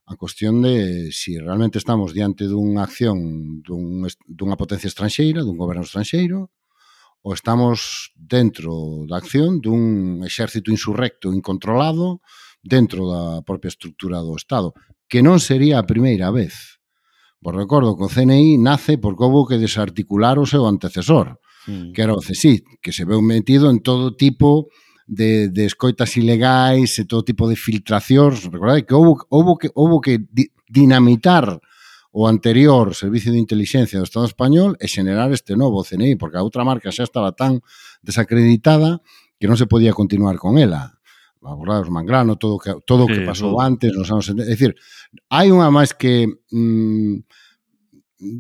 a 0.06 0.16
cuestión 0.16 0.62
de 0.62 1.10
se 1.10 1.34
si 1.34 1.40
realmente 1.40 1.80
estamos 1.82 2.14
diante 2.14 2.46
dunha 2.46 2.86
acción 2.86 3.18
dun, 3.66 4.06
dunha 4.30 4.54
potencia 4.54 4.86
estranxeira, 4.86 5.42
dun 5.42 5.58
goberno 5.58 5.82
estranxeiro, 5.82 6.54
ou 7.26 7.34
estamos 7.34 8.14
dentro 8.14 9.02
da 9.10 9.18
acción 9.18 9.58
dun 9.58 10.22
exército 10.22 10.70
insurrecto 10.70 11.34
incontrolado 11.34 12.22
dentro 12.62 13.10
da 13.10 13.42
propia 13.42 13.74
estructura 13.74 14.22
do 14.22 14.38
Estado, 14.38 14.78
que 15.10 15.26
non 15.26 15.42
sería 15.42 15.82
a 15.82 15.90
primeira 15.90 16.30
vez 16.30 16.75
Vos 17.46 17.54
recordo 17.54 17.96
que 17.96 18.02
o 18.02 18.10
CNI 18.10 18.58
nace 18.58 18.98
porque 18.98 19.22
houve 19.22 19.54
que 19.54 19.62
desarticular 19.62 20.42
o 20.42 20.50
seu 20.50 20.66
antecesor, 20.66 21.38
mm. 21.70 21.94
que 21.94 22.02
era 22.02 22.18
o 22.18 22.18
CSIC, 22.18 22.82
que 22.82 22.90
se 22.90 23.06
veu 23.06 23.22
metido 23.22 23.70
en 23.70 23.86
todo 23.86 24.18
tipo 24.18 24.74
de, 25.06 25.54
de 25.54 25.70
escoitas 25.70 26.18
ilegais 26.18 26.98
e 26.98 27.06
todo 27.06 27.22
tipo 27.22 27.46
de 27.46 27.54
filtracións. 27.54 28.50
Recordade 28.50 28.90
que 28.90 28.98
houve, 28.98 29.22
houve 29.30 29.54
que, 29.62 29.70
houve 29.78 29.98
que 30.02 30.14
di, 30.26 30.50
dinamitar 30.66 31.62
o 32.10 32.26
anterior 32.26 32.98
Servicio 32.98 33.30
de 33.30 33.38
Inteligencia 33.38 34.02
do 34.02 34.10
Estado 34.10 34.26
Español 34.26 34.74
e 34.82 34.90
xenerar 34.90 35.30
este 35.30 35.54
novo 35.54 35.86
CNI, 35.86 36.18
porque 36.18 36.42
a 36.42 36.46
outra 36.48 36.66
marca 36.66 36.90
xa 36.90 37.06
estaba 37.06 37.38
tan 37.38 37.62
desacreditada 38.02 39.06
que 39.38 39.46
non 39.46 39.54
se 39.54 39.70
podía 39.70 39.94
continuar 39.94 40.42
con 40.42 40.58
ela 40.58 40.95
os 41.46 41.90
Mangrano, 41.94 42.36
todo 42.36 42.58
que, 42.58 42.74
todo 42.86 43.06
o 43.06 43.08
sí, 43.08 43.14
que 43.14 43.22
pasou 43.22 43.54
todo. 43.54 43.62
antes 43.62 43.94
nos 43.94 44.10
anos... 44.10 44.30
É 44.30 44.34
dicir, 44.34 44.74
hai 45.30 45.54
unha 45.54 45.70
máis 45.70 45.94
que 45.94 46.26
mm, 46.26 47.22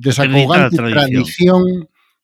desacogante 0.02 0.76
tradición. 0.76 0.92
tradición 0.92 1.62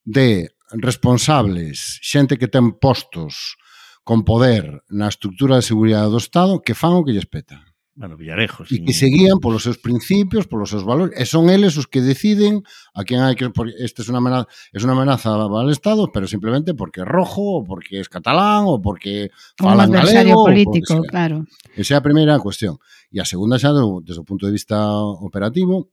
de 0.03 0.49
responsables, 0.73 2.01
xente 2.01 2.41
que 2.41 2.49
ten 2.49 2.73
postos 2.81 3.61
con 4.03 4.25
poder 4.25 4.81
na 4.89 5.07
estructura 5.07 5.61
de 5.61 5.67
seguridade 5.67 6.09
do 6.09 6.19
Estado 6.19 6.59
que 6.65 6.73
fan 6.73 6.97
o 6.97 7.05
que 7.05 7.13
lles 7.13 7.29
peta 7.29 7.70
bueno, 7.95 8.17
Villarejo. 8.17 8.63
E 8.63 8.67
sin... 8.67 8.85
que 8.85 8.93
seguían 8.93 9.39
polos 9.39 9.63
seus 9.63 9.77
principios, 9.77 10.47
polos 10.47 10.71
seus 10.71 10.83
valores, 10.83 11.13
e 11.19 11.25
son 11.27 11.51
eles 11.51 11.75
os 11.75 11.87
que 11.91 11.99
deciden 11.99 12.63
a 12.95 13.03
quen 13.03 13.19
hai 13.19 13.35
que... 13.35 13.51
Este 13.83 14.01
é 14.01 14.09
unha 14.09 14.23
amenaza, 14.23 14.47
é 14.71 14.79
unha 14.79 14.95
amenaza 14.95 15.35
al 15.35 15.69
Estado, 15.69 16.07
pero 16.09 16.25
simplemente 16.25 16.71
porque 16.71 17.03
é 17.03 17.07
rojo, 17.07 17.59
ou 17.59 17.63
porque 17.67 17.99
é 17.99 18.03
catalán, 18.07 18.65
ou 18.65 18.79
porque 18.79 19.29
falan 19.59 19.91
Un 19.91 19.99
adversario 19.99 20.39
galego, 20.39 20.47
político, 20.47 20.93
sea. 21.03 21.09
claro. 21.11 21.37
Esa 21.75 21.93
é 21.93 21.97
a 21.99 22.05
primeira 22.05 22.39
cuestión. 22.39 22.79
E 23.11 23.19
a 23.19 23.27
segunda 23.27 23.59
xa, 23.59 23.75
desde 23.75 24.21
o 24.23 24.27
punto 24.27 24.47
de 24.47 24.55
vista 24.55 24.79
operativo, 25.19 25.91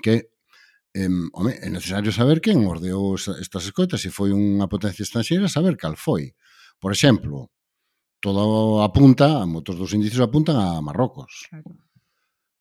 que 0.00 0.32
eh, 0.96 1.12
home, 1.32 1.52
é 1.60 1.68
necesario 1.68 2.08
saber 2.10 2.40
quen 2.40 2.64
ordeou 2.64 3.14
estas 3.14 3.68
escoitas, 3.68 4.00
se 4.00 4.08
foi 4.08 4.32
unha 4.32 4.64
potencia 4.64 5.04
estranxeira, 5.04 5.46
saber 5.52 5.76
cal 5.76 5.94
foi. 5.94 6.32
Por 6.80 6.94
exemplo, 6.94 7.52
todo 8.20 8.82
apunta, 8.82 9.46
moitos 9.46 9.78
dos 9.78 9.94
indicios 9.94 10.22
apuntan 10.22 10.56
a 10.58 10.80
Marrocos. 10.82 11.46
Claro, 11.50 11.70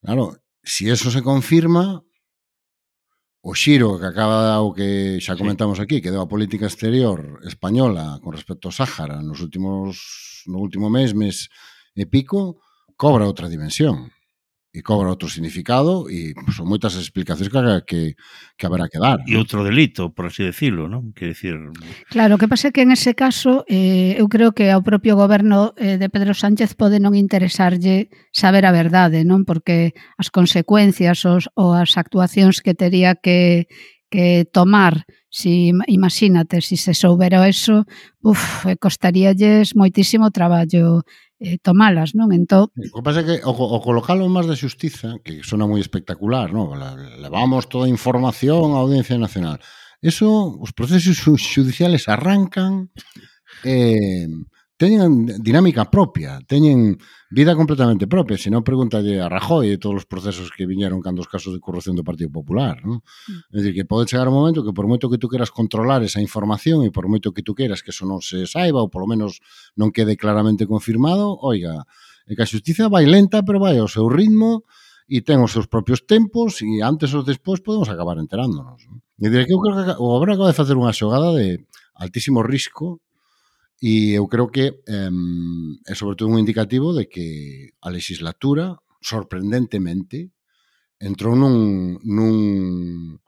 claro 0.01 0.25
si 0.63 0.89
eso 0.89 1.09
se 1.09 1.23
confirma, 1.23 2.03
o 3.41 3.55
xiro 3.55 3.95
que 3.95 4.07
acaba 4.11 4.59
o 4.59 4.75
que 4.75 5.23
xa 5.23 5.39
comentamos 5.39 5.79
aquí, 5.79 6.03
que 6.03 6.11
deu 6.11 6.19
a 6.19 6.27
política 6.27 6.67
exterior 6.67 7.39
española 7.47 8.19
con 8.19 8.35
respecto 8.35 8.67
ao 8.67 8.75
Sáhara 8.75 9.23
nos 9.23 9.39
últimos 9.39 10.43
no 10.51 10.59
último 10.59 10.91
mes, 10.91 11.15
mes 11.15 11.47
e 11.95 12.03
pico, 12.03 12.59
cobra 12.99 13.23
outra 13.23 13.47
dimensión 13.47 14.11
e 14.77 14.85
cobra 14.85 15.09
outro 15.09 15.25
significado 15.25 16.05
e 16.05 16.37
pues, 16.37 16.53
son 16.53 16.69
moitas 16.69 16.93
explicacións 16.93 17.49
que, 17.49 17.57
que, 17.89 18.01
que 18.53 18.65
haberá 18.69 18.85
que 18.85 19.01
dar. 19.01 19.25
E 19.25 19.33
outro 19.33 19.65
delito, 19.65 20.13
por 20.13 20.29
así 20.29 20.45
decirlo, 20.45 20.85
non? 20.85 21.17
Que 21.17 21.33
decir... 21.33 21.57
Claro, 22.13 22.37
o 22.37 22.39
que 22.39 22.45
pasa 22.45 22.69
é 22.69 22.73
que 22.75 22.85
en 22.85 22.93
ese 22.93 23.17
caso 23.17 23.65
eh, 23.65 24.13
eu 24.21 24.29
creo 24.29 24.53
que 24.53 24.69
ao 24.69 24.85
propio 24.85 25.17
goberno 25.17 25.73
eh, 25.81 25.97
de 25.97 26.13
Pedro 26.13 26.37
Sánchez 26.37 26.77
pode 26.77 27.01
non 27.01 27.17
interesarlle 27.17 28.13
saber 28.29 28.69
a 28.69 28.75
verdade, 28.75 29.25
non? 29.25 29.41
Porque 29.49 29.97
as 30.21 30.29
consecuencias 30.29 31.25
os, 31.25 31.49
ou 31.57 31.73
as 31.73 31.97
actuacións 31.97 32.61
que 32.61 32.77
tería 32.77 33.17
que, 33.17 33.65
que 34.13 34.45
tomar 34.45 35.09
Si, 35.29 35.73
imagínate, 35.87 36.61
se 36.61 36.77
si 36.77 36.77
se 36.77 36.93
soubera 36.93 37.47
eso, 37.47 37.85
uf, 38.23 38.65
costaríalles 38.79 39.75
moitísimo 39.75 40.31
traballo 40.31 41.03
eh, 41.39 41.57
tomalas, 41.61 42.17
non? 42.17 42.33
Entón... 42.33 42.73
O 42.73 43.01
que 43.01 43.05
pasa 43.05 43.21
é 43.21 43.25
que 43.25 43.35
o, 43.45 43.53
o 43.53 43.77
colocalo 43.81 44.25
máis 44.29 44.49
de 44.49 44.57
xustiza, 44.57 45.21
que 45.21 45.45
sona 45.45 45.69
moi 45.69 45.81
espectacular, 45.81 46.49
non? 46.49 46.73
Levamos 47.21 47.69
toda 47.69 47.85
a 47.85 47.93
información 47.93 48.73
á 48.73 48.81
Audiencia 48.81 49.21
Nacional. 49.21 49.61
Eso, 50.01 50.57
os 50.57 50.73
procesos 50.73 51.21
judiciales 51.21 52.09
arrancan, 52.09 52.89
eh, 53.65 54.29
teñen 54.77 55.25
dinámica 55.41 55.89
propia, 55.89 56.37
teñen 56.45 57.01
vida 57.33 57.57
completamente 57.57 58.05
propia, 58.05 58.37
se 58.37 58.53
non 58.53 58.61
pregúntalle 58.61 59.17
a 59.17 59.25
Rajoy 59.25 59.73
e 59.73 59.81
todos 59.81 60.05
os 60.05 60.07
procesos 60.07 60.53
que 60.53 60.69
viñeron 60.69 61.01
cando 61.01 61.25
os 61.25 61.29
casos 61.29 61.57
de 61.57 61.59
corrupción 61.59 61.97
do 61.97 62.05
Partido 62.05 62.29
Popular, 62.29 62.85
non? 62.85 63.01
É 63.49 63.57
mm. 63.57 63.57
dicir, 63.57 63.73
que 63.73 63.89
pode 63.89 64.05
chegar 64.05 64.29
un 64.29 64.37
momento 64.37 64.61
que 64.61 64.77
por 64.77 64.85
moito 64.85 65.09
que 65.09 65.17
tú 65.17 65.25
queras 65.25 65.49
controlar 65.49 66.05
esa 66.05 66.21
información 66.21 66.85
e 66.85 66.93
por 66.93 67.09
moito 67.09 67.33
que 67.33 67.41
tú 67.41 67.57
queras 67.57 67.81
que 67.81 67.89
eso 67.89 68.05
non 68.05 68.21
se 68.21 68.45
saiba 68.45 68.85
ou 68.85 68.87
polo 68.93 69.09
menos 69.09 69.41
non 69.73 69.89
quede 69.89 70.13
claramente 70.13 70.69
confirmado, 70.69 71.33
oiga, 71.41 71.89
é 72.29 72.37
que 72.37 72.43
a 72.45 72.47
justicia 72.47 72.85
vai 72.85 73.09
lenta, 73.09 73.41
pero 73.41 73.57
vai 73.57 73.81
ao 73.81 73.89
seu 73.89 74.05
ritmo 74.05 74.61
e 75.09 75.25
ten 75.25 75.41
os 75.41 75.57
seus 75.57 75.65
propios 75.65 76.05
tempos 76.05 76.61
e 76.61 76.85
antes 76.85 77.17
ou 77.17 77.25
despois 77.25 77.65
podemos 77.65 77.89
acabar 77.89 78.21
enterándonos. 78.21 78.85
Non? 78.85 79.01
É 79.17 79.25
dicir, 79.25 79.49
que 79.49 79.57
eu 79.57 79.59
creo 79.63 79.73
que 79.73 79.97
o 79.97 80.05
Goberno 80.05 80.37
acaba 80.37 80.53
de 80.53 80.59
facer 80.61 80.77
unha 80.77 80.93
xogada 80.93 81.33
de 81.33 81.65
altísimo 81.97 82.45
risco 82.45 83.01
E 83.77 84.17
eu 84.17 84.25
creo 84.25 84.49
que 84.49 84.81
eh, 84.89 85.13
é 85.85 85.93
sobre 85.93 86.17
todo 86.17 86.33
un 86.33 86.41
indicativo 86.41 86.97
de 86.97 87.05
que 87.05 87.77
a 87.81 87.93
legislatura, 87.93 88.73
sorprendentemente, 89.01 90.33
entrou 90.97 91.37
nun, 91.37 92.01
nun, 92.01 93.21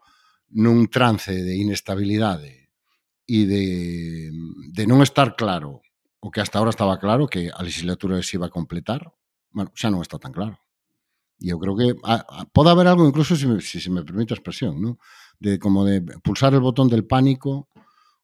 nun 0.50 0.76
trance 0.90 1.30
de 1.30 1.54
inestabilidade 1.54 2.66
e 3.30 3.46
de, 3.46 3.64
de 4.74 4.84
non 4.90 5.06
estar 5.06 5.38
claro 5.38 5.86
o 6.18 6.34
que 6.34 6.42
hasta 6.42 6.58
ahora 6.58 6.74
estaba 6.74 6.98
claro 6.98 7.30
que 7.30 7.46
a 7.54 7.62
legislatura 7.62 8.18
se 8.26 8.34
iba 8.34 8.50
a 8.50 8.54
completar, 8.54 9.06
bueno, 9.54 9.70
xa 9.78 9.86
non 9.86 10.02
está 10.02 10.18
tan 10.18 10.34
claro. 10.34 10.58
E 11.38 11.46
eu 11.48 11.62
creo 11.62 11.78
que 11.78 11.94
ah, 12.02 12.26
ah, 12.26 12.26
a, 12.26 12.36
a, 12.42 12.50
pode 12.50 12.74
haber 12.74 12.90
algo, 12.90 13.06
incluso, 13.06 13.38
se 13.38 13.46
me, 13.46 13.62
se, 13.62 13.78
se 13.78 13.88
me 13.88 14.02
permite 14.02 14.34
a 14.34 14.38
expresión, 14.38 14.82
¿no? 14.82 14.98
de 15.38 15.62
como 15.62 15.86
de 15.86 16.02
pulsar 16.26 16.52
el 16.52 16.60
botón 16.60 16.90
del 16.90 17.06
pánico 17.06 17.70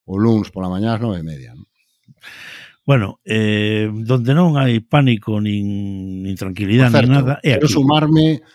o 0.05 0.19
lunes 0.19 0.51
pola 0.51 0.69
mañá 0.69 0.99
ás 0.99 1.01
nove 1.01 1.23
e 1.23 1.27
media. 1.27 1.55
¿no? 1.55 1.65
Bueno, 2.87 3.19
eh, 3.27 3.90
donde 3.90 4.31
non 4.31 4.55
hai 4.55 4.79
pánico 4.79 5.42
nin, 5.42 6.23
nin 6.23 6.35
tranquilidade 6.38 6.95
certo, 6.95 7.11
nin 7.11 7.19
nada 7.19 7.35
é 7.42 7.59
aquí. 7.59 7.66
Quero 7.66 7.69
sumarme 7.69 8.47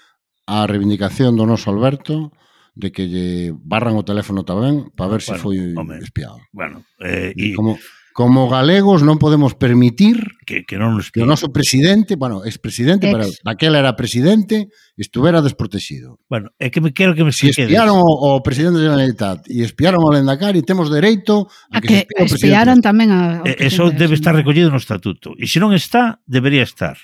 á 0.47 0.63
reivindicación 0.63 1.35
do 1.35 1.43
noso 1.43 1.67
Alberto 1.67 2.31
de 2.71 2.95
que 2.95 3.11
lle 3.11 3.51
barran 3.51 3.99
o 3.99 4.07
teléfono 4.07 4.47
tamén 4.47 4.87
para 4.95 5.19
ver 5.19 5.21
bueno, 5.21 5.35
se 5.35 5.35
foi 5.35 5.57
home, 5.75 5.99
espiado. 5.99 6.39
Bueno, 6.55 6.87
eh, 7.03 7.35
e, 7.35 7.51
como, 7.51 7.75
como 8.13 8.49
galegos 8.51 9.03
non 9.03 9.15
podemos 9.15 9.55
permitir 9.55 10.19
que, 10.43 10.67
que, 10.67 10.75
non 10.75 10.99
nos... 10.99 11.09
que 11.09 11.23
o 11.23 11.27
noso 11.27 11.55
presidente, 11.55 12.19
bueno, 12.19 12.43
expresidente, 12.43 13.07
Ex. 13.07 13.13
pero 13.15 13.25
daquela 13.43 13.79
era 13.79 13.95
presidente, 13.95 14.67
estuvera 14.99 15.39
desprotegido. 15.39 16.19
Bueno, 16.27 16.51
é 16.59 16.67
que 16.67 16.83
me 16.83 16.91
quero 16.91 17.15
que 17.15 17.23
me 17.23 17.31
se 17.31 17.47
expliquedes. 17.47 17.71
espiaron 17.71 18.03
o, 18.03 18.11
o 18.35 18.43
presidente 18.43 18.83
da 18.83 18.91
Generalitat 18.91 19.47
e 19.47 19.63
espiaron 19.63 20.03
o 20.03 20.11
Lendacari, 20.11 20.59
temos 20.61 20.91
dereito 20.91 21.47
a, 21.71 21.79
a 21.79 21.81
que, 21.81 22.03
que 22.03 22.27
se 22.27 22.35
espiaron 22.35 22.83
tamén 22.83 23.15
a, 23.15 23.47
e, 23.47 23.55
Eso 23.63 23.87
debe 23.89 24.19
estar 24.19 24.35
recollido 24.35 24.67
no 24.67 24.79
estatuto. 24.79 25.31
E 25.39 25.47
se 25.47 25.63
non 25.63 25.71
está, 25.71 26.19
debería 26.27 26.67
estar. 26.67 26.99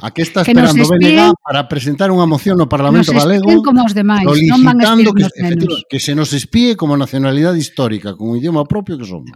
A 0.00 0.14
que 0.14 0.22
está 0.22 0.40
esperando 0.46 0.88
que 0.88 0.88
BNG 0.88 1.36
para 1.42 1.68
presentar 1.68 2.08
unha 2.08 2.24
moción 2.24 2.56
no 2.56 2.70
Parlamento 2.70 3.12
nos 3.12 3.18
Galego 3.18 3.60
como 3.60 3.84
os 3.84 3.92
demais, 3.92 4.24
non 4.24 4.62
van 4.64 4.80
a 4.80 4.96
que, 4.96 5.28
que 5.90 5.98
se 6.00 6.16
nos 6.16 6.32
espíe 6.32 6.78
como 6.78 6.96
nacionalidade 6.96 7.58
histórica, 7.60 8.14
con 8.16 8.32
un 8.32 8.40
idioma 8.40 8.64
propio 8.64 8.96
que 8.96 9.04
somos. 9.04 9.34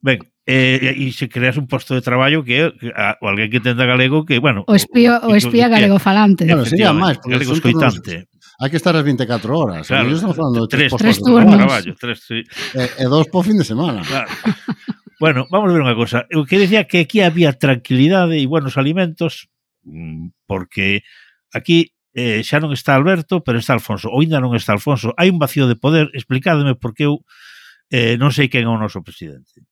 Ben, 0.00 0.18
eh, 0.46 0.94
e 0.94 1.10
se 1.10 1.28
creas 1.28 1.56
un 1.56 1.66
posto 1.66 1.94
de 1.94 2.02
traballo 2.02 2.44
que 2.46 2.70
a, 2.94 3.18
o 3.18 3.26
alguén 3.26 3.50
que 3.50 3.58
entenda 3.58 3.88
galego 3.88 4.22
que, 4.22 4.38
bueno... 4.38 4.62
O 4.70 4.74
espía, 4.76 5.18
o 5.24 5.34
espía 5.34 5.66
galego 5.66 5.98
falante. 5.98 6.46
Bueno, 6.46 6.64
sería 6.64 6.94
máis, 6.94 7.18
porque 7.18 7.34
galego 7.34 7.52
escoitante. 7.58 8.30
Hai 8.56 8.72
que 8.72 8.80
estar 8.80 8.96
as 8.96 9.04
24 9.04 9.52
horas. 9.52 9.84
Claro, 9.84 10.08
estamos 10.08 10.36
falando 10.36 10.64
de 10.64 10.68
tres, 10.72 10.88
tres, 10.96 11.00
tres 11.02 11.16
turnos. 11.20 11.52
De 11.52 11.60
traballo, 11.60 11.92
tres, 12.00 12.24
sí. 12.24 12.40
e, 12.72 13.04
e 13.04 13.04
dos 13.04 13.28
po 13.28 13.44
fin 13.44 13.60
de 13.60 13.68
semana. 13.68 14.00
Claro. 14.00 14.32
bueno, 15.20 15.44
vamos 15.52 15.68
a 15.68 15.74
ver 15.76 15.84
unha 15.84 15.92
cosa. 15.92 16.24
Eu 16.32 16.48
que 16.48 16.56
decía 16.56 16.88
que 16.88 17.04
aquí 17.04 17.20
había 17.20 17.52
tranquilidade 17.52 18.40
e 18.40 18.48
buenos 18.48 18.80
alimentos 18.80 19.52
mm, 19.84 20.48
porque 20.48 21.04
aquí 21.52 21.92
eh, 22.16 22.40
xa 22.40 22.56
non 22.56 22.72
está 22.72 22.96
Alberto, 22.96 23.44
pero 23.44 23.60
está 23.60 23.76
Alfonso. 23.76 24.08
Ou 24.08 24.24
ainda 24.24 24.40
non 24.40 24.56
está 24.56 24.72
Alfonso. 24.72 25.12
Hai 25.20 25.28
un 25.28 25.36
vacío 25.36 25.68
de 25.68 25.76
poder. 25.76 26.08
Explicádeme 26.16 26.80
porque 26.80 27.04
eu 27.04 27.20
eh, 27.92 28.16
non 28.16 28.32
sei 28.32 28.48
quen 28.48 28.64
é 28.64 28.72
o 28.72 28.80
noso 28.80 29.04
presidente. 29.04 29.65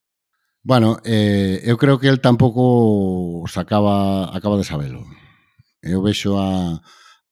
Bueno, 0.64 0.96
eh, 1.04 1.60
eu 1.62 1.76
creo 1.76 2.00
que 2.00 2.08
el 2.08 2.24
tampouco 2.24 3.44
acaba, 3.54 4.34
acaba 4.34 4.56
de 4.56 4.64
sabelo. 4.64 5.04
Eu 5.84 6.00
vexo 6.00 6.40
a, 6.40 6.80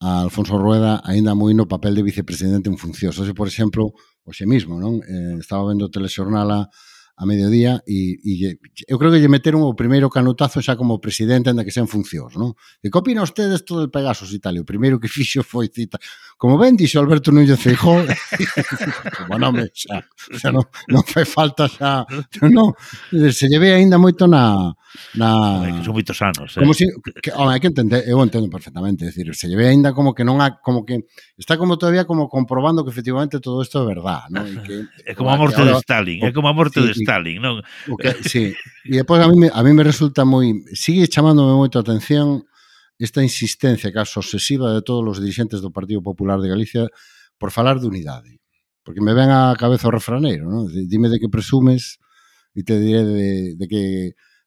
a 0.04 0.20
Alfonso 0.20 0.60
Rueda 0.60 1.00
aínda 1.00 1.32
moi 1.32 1.56
no 1.56 1.64
papel 1.64 1.96
de 1.96 2.04
vicepresidente 2.04 2.68
en 2.68 2.76
funcións. 2.76 3.16
Ose, 3.16 3.32
por 3.32 3.48
exemplo, 3.48 3.96
hoxe 4.28 4.44
mismo, 4.44 4.76
non? 4.76 5.00
Eh, 5.00 5.40
estaba 5.40 5.64
vendo 5.64 5.88
telexornala 5.88 6.68
a 7.16 7.26
mediodía 7.26 7.82
e, 7.86 8.16
e 8.24 8.56
eu 8.88 8.96
creo 8.98 9.12
que 9.12 9.20
lle 9.20 9.28
meteron 9.28 9.60
o 9.62 9.76
primeiro 9.76 10.08
canotazo 10.08 10.64
xa 10.64 10.80
como 10.80 10.96
presidente 10.96 11.52
anda 11.52 11.60
que 11.60 11.70
sean 11.70 11.84
funcións, 11.84 12.40
non? 12.40 12.56
E 12.80 12.88
que 12.88 12.98
opina 12.98 13.20
ustedes 13.20 13.68
todo 13.68 13.84
el 13.84 13.92
Pegasus 13.92 14.32
e 14.32 14.40
tal? 14.40 14.56
E 14.56 14.64
o 14.64 14.66
primeiro 14.66 14.96
que 14.96 15.12
fixo 15.12 15.44
foi 15.44 15.68
cita. 15.68 16.00
Como 16.40 16.56
ben 16.56 16.72
dixo 16.72 16.98
Alberto 16.98 17.28
Núñez 17.28 17.60
Feijó, 17.60 18.00
como 19.20 19.36
nome 19.36 19.68
xa, 19.76 20.00
xa 20.40 20.48
non, 20.48 20.64
non 20.88 21.04
fai 21.04 21.28
falta 21.28 21.68
xa, 21.68 22.08
non, 22.48 22.72
se 23.12 23.44
lle 23.44 23.60
ve 23.60 23.76
aínda 23.76 24.00
moito 24.00 24.24
na... 24.24 24.72
na... 25.14 25.28
É 25.68 25.70
que 25.76 25.84
son 25.84 25.92
moitos 25.92 26.16
anos, 26.24 26.48
eh? 26.56 26.64
Como 26.64 26.72
si, 26.72 26.88
que, 27.20 27.28
home, 27.36 27.52
hai 27.52 27.60
que 27.60 27.68
entender, 27.68 28.08
eu 28.08 28.18
entendo 28.24 28.48
perfectamente, 28.48 29.04
decir, 29.04 29.28
se 29.36 29.52
lle 29.52 29.60
ve 29.60 29.68
aínda 29.68 29.92
como 29.92 30.16
que 30.16 30.24
non 30.24 30.40
ha, 30.40 30.64
como 30.64 30.88
que 30.88 31.04
está 31.36 31.60
como 31.60 31.76
todavía 31.76 32.08
como 32.08 32.32
comprobando 32.32 32.80
que 32.82 32.90
efectivamente 32.90 33.36
todo 33.36 33.60
isto 33.60 33.78
é 33.78 33.84
verdad, 33.84 34.32
non? 34.32 34.48
E 34.48 34.56
que, 34.64 34.76
é 35.10 35.12
como 35.12 35.28
a 35.28 35.36
morte 35.36 35.60
de 35.60 35.76
Stalin, 35.76 36.24
é 36.24 36.32
como 36.32 36.48
a 36.48 36.56
morte 36.56 36.80
de 36.80 37.01
Stalin, 37.02 37.38
non? 37.42 37.54
O 37.90 37.96
que, 37.98 38.14
sí. 38.26 38.54
E 38.86 39.02
depois 39.02 39.20
a 39.22 39.28
mí, 39.28 39.50
a 39.50 39.60
mí 39.62 39.72
me 39.74 39.84
resulta 39.84 40.24
moi... 40.24 40.50
Sigue 40.72 41.10
chamándome 41.10 41.54
moito 41.54 41.78
a 41.78 41.84
atención 41.84 42.46
esta 42.98 43.22
insistencia 43.22 43.90
casi 43.90 44.18
obsesiva 44.18 44.70
de 44.70 44.82
todos 44.82 45.02
os 45.02 45.18
dirigentes 45.18 45.60
do 45.60 45.74
Partido 45.74 46.00
Popular 46.02 46.38
de 46.38 46.48
Galicia 46.48 46.86
por 47.36 47.50
falar 47.50 47.82
de 47.82 47.90
unidade. 47.90 48.38
Porque 48.86 49.02
me 49.02 49.14
ven 49.14 49.30
a 49.30 49.54
cabeza 49.58 49.90
o 49.90 49.94
refraneiro, 49.94 50.50
¿no? 50.50 50.66
dime 50.66 51.10
de 51.10 51.18
que 51.18 51.30
presumes 51.30 51.98
e 52.54 52.62
te 52.62 52.78
diré 52.78 53.02
de, 53.04 53.54
de 53.56 53.66
que 53.68 53.82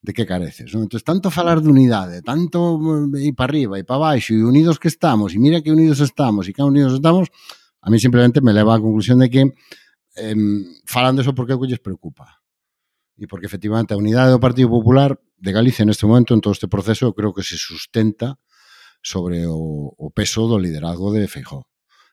de 0.05 0.13
que 0.13 0.25
careces. 0.25 0.69
Non? 0.71 0.85
Entón, 0.85 1.01
tanto 1.01 1.33
falar 1.33 1.59
de 1.59 1.67
unidade, 1.67 2.21
tanto 2.21 2.77
eh, 3.17 3.25
ir 3.27 3.33
para 3.33 3.49
arriba 3.49 3.81
e 3.81 3.83
para 3.83 4.13
baixo, 4.13 4.37
e 4.37 4.45
unidos 4.45 4.77
que 4.77 4.87
estamos, 4.87 5.33
e 5.33 5.41
mira 5.41 5.65
que 5.65 5.73
unidos 5.73 5.99
estamos, 5.99 6.45
e 6.45 6.53
que 6.53 6.61
unidos 6.61 6.93
estamos, 6.93 7.33
a 7.81 7.89
mí 7.89 7.97
simplemente 7.97 8.39
me 8.39 8.53
leva 8.53 8.77
á 8.77 8.79
conclusión 8.79 9.17
de 9.19 9.27
que 9.33 9.41
eh, 10.15 10.37
falan 10.85 11.17
eso 11.17 11.33
porque 11.33 11.57
o 11.57 11.59
que 11.59 11.67
lles 11.73 11.81
preocupa 11.81 12.34
e 13.15 13.27
porque 13.27 13.47
efectivamente 13.47 13.95
a 13.95 13.99
unidade 13.99 14.35
do 14.35 14.43
Partido 14.43 14.67
Popular 14.67 15.15
de 15.39 15.51
Galicia 15.55 15.87
neste 15.87 16.03
momento 16.03 16.35
en 16.35 16.43
todo 16.43 16.51
este 16.51 16.67
proceso 16.67 17.15
creo 17.15 17.31
que 17.31 17.43
se 17.43 17.55
sustenta 17.55 18.35
sobre 18.99 19.45
o, 19.47 19.93
o 19.95 20.07
peso 20.11 20.47
do 20.47 20.59
liderazgo 20.59 21.13
de 21.13 21.27
Feijó 21.27 21.69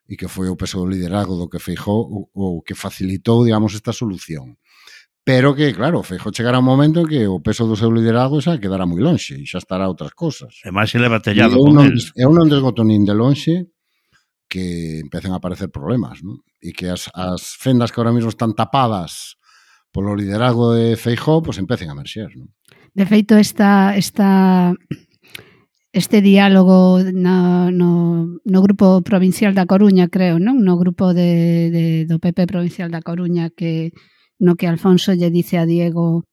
e 0.06 0.14
que 0.14 0.28
foi 0.28 0.50
o 0.50 0.58
peso 0.58 0.82
do 0.82 0.86
liderazgo 0.86 1.38
do 1.38 1.48
que 1.48 1.62
Feijó 1.62 2.04
o, 2.04 2.28
o 2.34 2.60
que 2.62 2.74
facilitou, 2.74 3.46
digamos, 3.46 3.72
esta 3.72 3.94
solución. 3.94 4.58
Pero 5.24 5.54
que, 5.54 5.72
claro, 5.72 6.02
Feijó 6.02 6.34
chegará 6.34 6.58
un 6.58 6.66
momento 6.66 7.00
en 7.00 7.06
que 7.06 7.26
o 7.30 7.38
peso 7.38 7.64
do 7.64 7.78
seu 7.78 7.94
liderazgo 7.94 8.42
xa 8.42 8.58
quedará 8.58 8.84
moi 8.84 8.98
lonxe 8.98 9.38
e 9.38 9.46
xa 9.46 9.62
estará 9.62 9.86
outras 9.86 10.12
cosas. 10.12 10.58
E 10.66 10.70
máis 10.74 10.90
se 10.90 10.98
leva 10.98 11.22
batallado 11.22 11.56
con 11.56 11.78
non, 11.78 11.86
el. 11.86 11.98
Eu 12.18 12.34
non 12.34 12.50
desgoto 12.50 12.82
nin 12.82 13.06
de 13.06 13.14
lonxe 13.14 13.70
que 14.50 15.00
empecen 15.00 15.32
a 15.32 15.38
aparecer 15.38 15.70
problemas, 15.70 16.20
non? 16.26 16.42
E 16.58 16.74
que 16.74 16.90
as, 16.90 17.06
as 17.14 17.54
fendas 17.54 17.94
que 17.94 18.02
ahora 18.02 18.12
mismo 18.12 18.28
están 18.28 18.52
tapadas 18.58 19.40
polo 19.92 20.16
liderazgo 20.16 20.72
de 20.72 20.96
Feijó, 20.96 21.44
pois 21.44 21.61
empecen 21.61 21.92
a 21.92 21.94
merxer. 21.94 22.33
Non? 22.35 22.48
De 22.96 23.05
feito, 23.05 23.37
esta, 23.37 23.96
esta, 23.96 24.72
este 25.92 26.20
diálogo 26.24 27.00
na, 27.12 27.70
no, 27.70 28.40
no 28.44 28.59
grupo 28.64 29.05
provincial 29.05 29.52
da 29.52 29.68
Coruña, 29.68 30.09
creo, 30.09 30.40
non? 30.40 30.64
No 30.64 30.81
grupo 30.81 31.12
de, 31.12 31.68
de, 31.68 31.85
do 32.09 32.16
PP 32.16 32.48
provincial 32.48 32.88
da 32.88 33.05
Coruña 33.05 33.52
que 33.52 33.92
no 34.40 34.57
que 34.57 34.66
Alfonso 34.66 35.12
lle 35.14 35.31
dice 35.31 35.61
a 35.61 35.68
Diego 35.68 36.24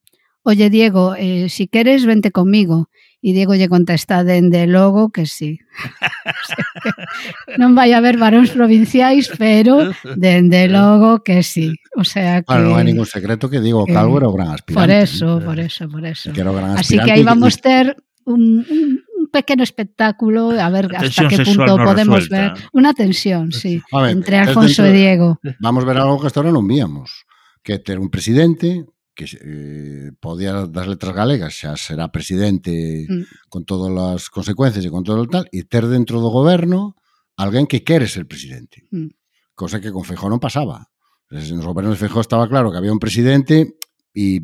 Oye, 0.44 0.70
Diego, 0.70 1.16
eh, 1.18 1.50
si 1.50 1.68
queres, 1.68 2.06
vente 2.06 2.32
conmigo. 2.32 2.90
E 3.20 3.36
Diego 3.36 3.52
lle 3.52 3.68
contesta 3.68 4.24
dende 4.24 4.64
logo 4.64 5.12
que 5.12 5.28
sí. 5.28 5.60
O 6.30 6.44
sea, 6.48 6.64
que 6.80 7.60
non 7.60 7.76
vai 7.76 7.92
haber 7.92 8.16
varóns 8.16 8.48
provinciais, 8.56 9.28
pero 9.36 9.92
dende 10.16 10.72
logo 10.72 11.20
que 11.20 11.44
sí. 11.44 11.76
O 12.00 12.08
sea 12.08 12.40
que... 12.40 12.48
Bueno, 12.48 12.72
non 12.72 12.80
hai 12.80 12.88
ningún 12.88 13.04
secreto 13.10 13.52
que 13.52 13.60
digo, 13.60 13.84
Calvo 13.84 14.24
era 14.24 14.32
o 14.32 14.36
gran 14.36 14.56
aspirante. 14.56 14.80
Por 14.80 14.88
eso, 14.96 15.28
¿no? 15.40 15.44
por 15.44 15.60
eso, 15.60 15.84
por 15.92 16.04
eso. 16.08 16.32
Que 16.32 16.40
era 16.40 16.52
o 16.52 16.56
gran 16.56 16.80
Así 16.80 16.96
que 16.96 17.12
aí 17.12 17.20
e 17.20 17.28
vamos 17.28 17.60
ter 17.60 18.00
un, 18.24 18.64
un, 18.64 19.04
un 19.04 19.26
pequeno 19.28 19.68
espectáculo 19.68 20.56
a 20.56 20.72
ver 20.72 20.88
hasta 20.96 21.28
sexual 21.28 21.44
punto 21.44 21.72
no 21.76 21.84
podemos 21.84 22.24
resuelta. 22.32 22.56
ver 22.56 22.72
unha 22.72 22.96
tensión, 22.96 23.52
sí, 23.52 23.84
A 23.92 24.08
ver, 24.08 24.16
entre 24.16 24.40
Alfonso 24.40 24.88
dentro- 24.88 24.96
Diego. 24.96 25.28
Vamos 25.60 25.84
ver 25.84 26.00
algo 26.00 26.24
que 26.24 26.32
hasta 26.32 26.40
ahora 26.40 26.56
non 26.56 26.64
víamos, 26.64 27.28
que 27.68 27.84
ter 27.84 28.00
un 28.00 28.08
presidente 28.08 28.88
que 29.16 29.26
eh, 29.26 30.12
podía 30.20 30.66
das 30.66 30.88
letras 30.88 31.14
galegas 31.14 31.54
xa 31.54 31.76
será 31.76 32.08
presidente 32.10 33.06
mm. 33.08 33.52
con 33.52 33.66
todas 33.68 33.92
as 33.92 34.32
consecuencias 34.32 34.86
e 34.86 34.94
con 34.94 35.04
todo 35.04 35.26
o 35.26 35.30
tal 35.30 35.46
e 35.52 35.68
ter 35.68 35.86
dentro 35.88 36.24
do 36.24 36.32
goberno 36.32 36.96
alguén 37.36 37.68
que 37.68 37.84
quere 37.84 38.08
ser 38.08 38.26
presidente 38.26 38.88
mm. 38.90 39.12
cosa 39.56 39.84
que 39.84 39.92
con 39.92 40.08
Feijó 40.08 40.32
non 40.32 40.40
pasaba 40.40 40.88
nos 41.30 41.68
gobernos 41.68 41.98
de 41.98 42.02
Feijó 42.02 42.24
estaba 42.24 42.48
claro 42.48 42.72
que 42.72 42.80
había 42.80 42.96
un 42.96 43.04
presidente 43.04 43.78
e 44.16 44.40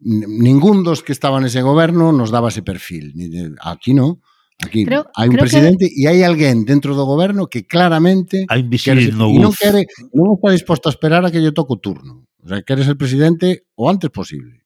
ningún 0.00 0.84
dos 0.84 1.02
que 1.02 1.12
estaban 1.12 1.42
nese 1.42 1.64
goberno 1.64 2.12
nos 2.12 2.30
daba 2.30 2.52
ese 2.52 2.62
perfil 2.62 3.12
aquí 3.60 3.92
non 3.92 4.22
Aquí 4.56 4.86
creo, 4.86 5.04
hai 5.12 5.28
un 5.28 5.36
creo 5.36 5.44
presidente 5.44 5.84
que... 5.92 6.00
e 6.00 6.08
hai 6.08 6.24
alguén 6.24 6.64
dentro 6.64 6.96
do 6.96 7.04
goberno 7.04 7.44
que 7.44 7.68
claramente 7.68 8.48
quere, 8.48 9.12
no 9.12 9.28
non 9.28 9.52
quere 9.52 9.84
non 10.16 10.40
está 10.40 10.48
disposto 10.48 10.88
a 10.88 10.94
esperar 10.96 11.28
a 11.28 11.28
que 11.28 11.44
lle 11.44 11.52
toque 11.52 11.76
o 11.76 11.82
turno. 11.82 12.24
O 12.46 12.48
sea, 12.48 12.62
queres 12.62 12.86
ser 12.86 12.96
presidente 12.96 13.66
o 13.74 13.90
antes 13.90 14.08
posible. 14.10 14.62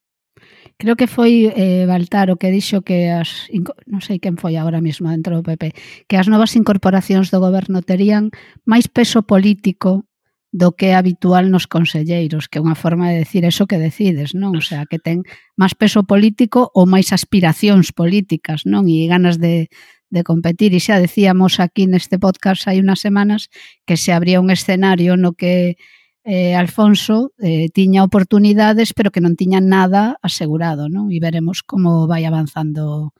Creo 0.77 0.95
que 0.95 1.09
foi 1.09 1.49
eh, 1.49 1.89
Baltar 1.89 2.29
o 2.29 2.37
que 2.37 2.53
dixo 2.53 2.85
que 2.85 3.09
as 3.09 3.49
non 3.89 4.05
sei 4.05 4.21
quen 4.21 4.37
foi 4.37 4.53
agora 4.53 4.85
mesmo 4.85 5.09
dentro 5.09 5.33
do 5.33 5.41
PP, 5.41 5.73
que 6.05 6.13
as 6.21 6.29
novas 6.29 6.53
incorporacións 6.53 7.33
do 7.33 7.41
goberno 7.41 7.81
terían 7.81 8.29
máis 8.69 8.85
peso 8.85 9.25
político 9.25 10.05
do 10.53 10.77
que 10.77 10.93
é 10.93 10.95
habitual 10.95 11.49
nos 11.49 11.65
conselleiros, 11.65 12.45
que 12.45 12.61
é 12.61 12.61
unha 12.61 12.77
forma 12.77 13.09
de 13.09 13.25
decir 13.25 13.49
eso 13.49 13.65
que 13.65 13.81
decides, 13.81 14.37
non? 14.37 14.53
O 14.53 14.61
sea, 14.61 14.85
que 14.85 15.01
ten 15.01 15.25
máis 15.57 15.73
peso 15.73 16.05
político 16.05 16.69
ou 16.77 16.85
máis 16.85 17.09
aspiracións 17.09 17.89
políticas, 17.97 18.61
non? 18.69 18.85
E 18.85 19.09
ganas 19.09 19.41
de, 19.41 19.73
de 20.13 20.21
competir. 20.21 20.69
E 20.77 20.83
xa 20.83 21.01
decíamos 21.01 21.57
aquí 21.57 21.89
neste 21.89 22.21
podcast 22.21 22.69
hai 22.69 22.77
unas 22.77 23.01
semanas 23.01 23.49
que 23.89 23.97
se 23.97 24.13
abría 24.13 24.37
un 24.37 24.53
escenario 24.53 25.17
no 25.17 25.33
que 25.33 25.81
eh, 26.23 26.55
Alfonso 26.55 27.33
eh, 27.39 27.69
tiña 27.73 28.03
oportunidades 28.03 28.93
pero 28.93 29.09
que 29.09 29.21
non 29.21 29.33
tiña 29.33 29.59
nada 29.61 30.17
asegurado, 30.21 30.85
non? 30.87 31.09
E 31.09 31.17
veremos 31.17 31.65
como 31.65 32.05
vai 32.05 32.25
avanzando 32.25 33.13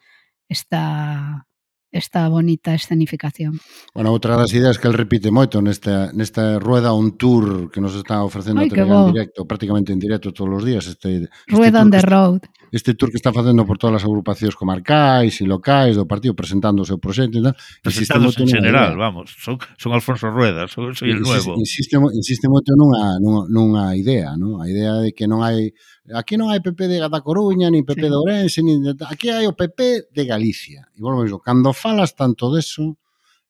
esta 0.46 1.48
esta 1.92 2.30
bonita 2.30 2.74
escenificación. 2.74 3.60
Bueno, 3.94 4.16
outra 4.16 4.40
das 4.40 4.56
ideas 4.56 4.80
que 4.80 4.88
el 4.88 4.96
repite 4.96 5.28
moito 5.28 5.60
nesta, 5.60 6.16
nesta 6.16 6.56
rueda 6.56 6.96
un 6.96 7.20
tour 7.20 7.68
que 7.68 7.84
nos 7.84 8.00
está 8.00 8.24
ofrecendo 8.24 8.64
Ai, 8.64 8.72
en 8.72 9.12
directo, 9.12 9.44
prácticamente 9.44 9.92
en 9.92 10.00
directo 10.00 10.32
todos 10.32 10.64
os 10.64 10.64
días. 10.64 10.88
Este, 10.88 11.28
este 11.28 11.52
rueda 11.52 11.84
on 11.84 11.92
the 11.92 12.00
road 12.00 12.42
este 12.71 12.95
tour 12.95 13.12
que 13.12 13.17
está 13.17 13.34
facendo 13.34 13.65
por 13.65 13.77
todas 13.77 13.99
as 13.99 14.07
agrupacións 14.07 14.55
comarcais 14.55 15.41
e 15.41 15.45
locais 15.45 15.99
do 15.99 16.07
partido 16.07 16.34
presentando 16.34 16.81
o 16.81 16.88
seu 16.88 16.97
proxecto 16.97 17.38
e 17.38 17.43
tal. 17.43 17.55
Presentando 17.84 18.31
en 18.31 18.47
general, 18.47 18.95
idea. 18.95 19.03
vamos, 19.03 19.36
son, 19.38 19.60
son 19.75 19.91
Alfonso 19.91 20.31
Rueda, 20.31 20.67
son, 20.71 20.95
soy 20.95 21.12
el 21.12 21.19
nuevo. 21.19 21.60
Insiste, 21.60 21.99
insiste 22.15 22.47
moito 22.47 22.71
nunha, 22.79 23.19
nunha, 23.19 23.43
nunha 23.51 23.84
idea, 23.99 24.39
non? 24.39 24.63
A 24.63 24.71
idea 24.71 25.03
de 25.03 25.12
que 25.12 25.27
non 25.27 25.43
hai 25.43 25.75
aquí 26.15 26.39
non 26.39 26.47
hai 26.47 26.63
PP 26.63 26.88
de 26.88 26.97
da 27.03 27.19
Coruña, 27.19 27.67
nin 27.67 27.84
PP 27.84 28.07
sí. 28.07 28.10
de 28.10 28.15
Ourense, 28.15 28.60
nin 28.63 28.79
de, 28.79 28.95
aquí 29.03 29.27
hai 29.27 29.43
o 29.45 29.53
PP 29.53 30.07
de 30.15 30.23
Galicia. 30.23 30.88
E 30.95 30.99
volvo 31.03 31.27
iso, 31.27 31.43
cando 31.43 31.75
falas 31.75 32.15
tanto 32.15 32.47
deso, 32.55 32.95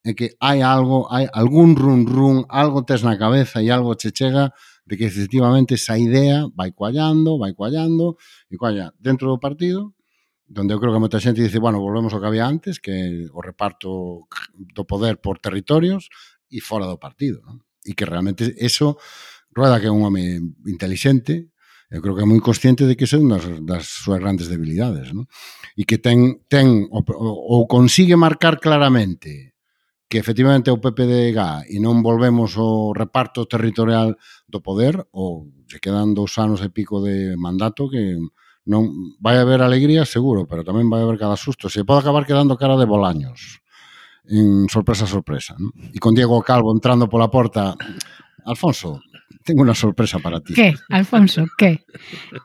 é 0.01 0.17
que 0.17 0.33
hai 0.41 0.65
algo, 0.65 1.05
hai 1.13 1.29
algún 1.29 1.77
run 1.77 2.09
run, 2.09 2.41
algo 2.49 2.81
tes 2.81 3.05
na 3.05 3.21
cabeza 3.21 3.61
e 3.61 3.69
algo 3.69 3.93
che 3.93 4.09
chega 4.09 4.49
de 4.91 4.99
que 4.99 5.07
efectivamente 5.07 5.79
esa 5.79 5.95
idea 5.95 6.51
vai 6.51 6.75
coallando, 6.75 7.39
vai 7.39 7.55
coallando 7.55 8.19
e 8.51 8.59
coalla 8.59 8.91
dentro 8.99 9.31
do 9.31 9.39
partido 9.39 9.95
donde 10.51 10.73
eu 10.75 10.79
creo 10.83 10.91
que 10.91 10.99
moita 10.99 11.23
xente 11.23 11.39
dice, 11.39 11.63
bueno, 11.63 11.79
volvemos 11.79 12.11
ao 12.11 12.19
que 12.19 12.27
había 12.27 12.43
antes, 12.43 12.83
que 12.83 13.23
o 13.31 13.39
reparto 13.39 14.27
do 14.51 14.83
poder 14.83 15.23
por 15.23 15.39
territorios 15.39 16.11
e 16.51 16.59
fora 16.59 16.83
do 16.83 16.99
partido, 16.99 17.39
non? 17.47 17.63
E 17.87 17.95
que 17.95 18.03
realmente 18.03 18.51
eso, 18.59 18.99
Rueda 19.55 19.79
que 19.79 19.87
é 19.87 19.95
un 19.95 20.03
home 20.03 20.43
inteligente, 20.67 21.47
eu 21.87 22.03
creo 22.03 22.19
que 22.19 22.23
é 22.23 22.27
moi 22.27 22.43
consciente 22.43 22.83
de 22.83 22.99
que 22.99 23.07
son 23.07 23.31
é 23.31 23.39
unha 23.39 23.39
das 23.63 23.87
súas 23.87 24.19
grandes 24.19 24.51
debilidades, 24.51 25.15
non? 25.15 25.23
E 25.79 25.87
que 25.87 26.03
ten, 26.03 26.43
ten 26.51 26.91
ou, 26.91 27.03
ou 27.07 27.63
consigue 27.63 28.19
marcar 28.19 28.59
claramente 28.59 29.50
que 30.11 30.19
efectivamente 30.19 30.67
é 30.67 30.75
o 30.75 30.83
PPDG 30.83 31.71
e 31.71 31.79
non 31.79 32.03
volvemos 32.03 32.59
ao 32.59 32.91
reparto 32.91 33.47
territorial 33.47 34.19
do 34.43 34.59
poder 34.59 35.07
ou 35.15 35.47
se 35.71 35.79
quedan 35.79 36.11
dous 36.11 36.35
anos 36.35 36.59
e 36.59 36.67
pico 36.67 36.99
de 36.99 37.39
mandato 37.39 37.87
que 37.87 38.19
non 38.67 39.15
vai 39.23 39.39
haber 39.39 39.63
alegría 39.63 40.03
seguro, 40.03 40.43
pero 40.51 40.67
tamén 40.67 40.91
vai 40.91 40.99
haber 40.99 41.15
cada 41.15 41.39
susto. 41.39 41.71
Se 41.71 41.87
pode 41.87 42.03
acabar 42.03 42.27
quedando 42.27 42.59
cara 42.59 42.75
de 42.75 42.83
bolaños 42.83 43.63
en 44.27 44.67
sorpresa 44.67 45.07
sorpresa. 45.07 45.55
¿no? 45.55 45.71
E 45.95 45.97
con 46.03 46.11
Diego 46.11 46.43
Calvo 46.43 46.75
entrando 46.75 47.07
pola 47.07 47.31
porta, 47.31 47.73
Alfonso, 48.43 48.99
tengo 49.47 49.65
unha 49.65 49.73
sorpresa 49.73 50.21
para 50.21 50.43
ti. 50.43 50.53
Que, 50.53 50.75
Alfonso, 50.93 51.47
que? 51.55 51.87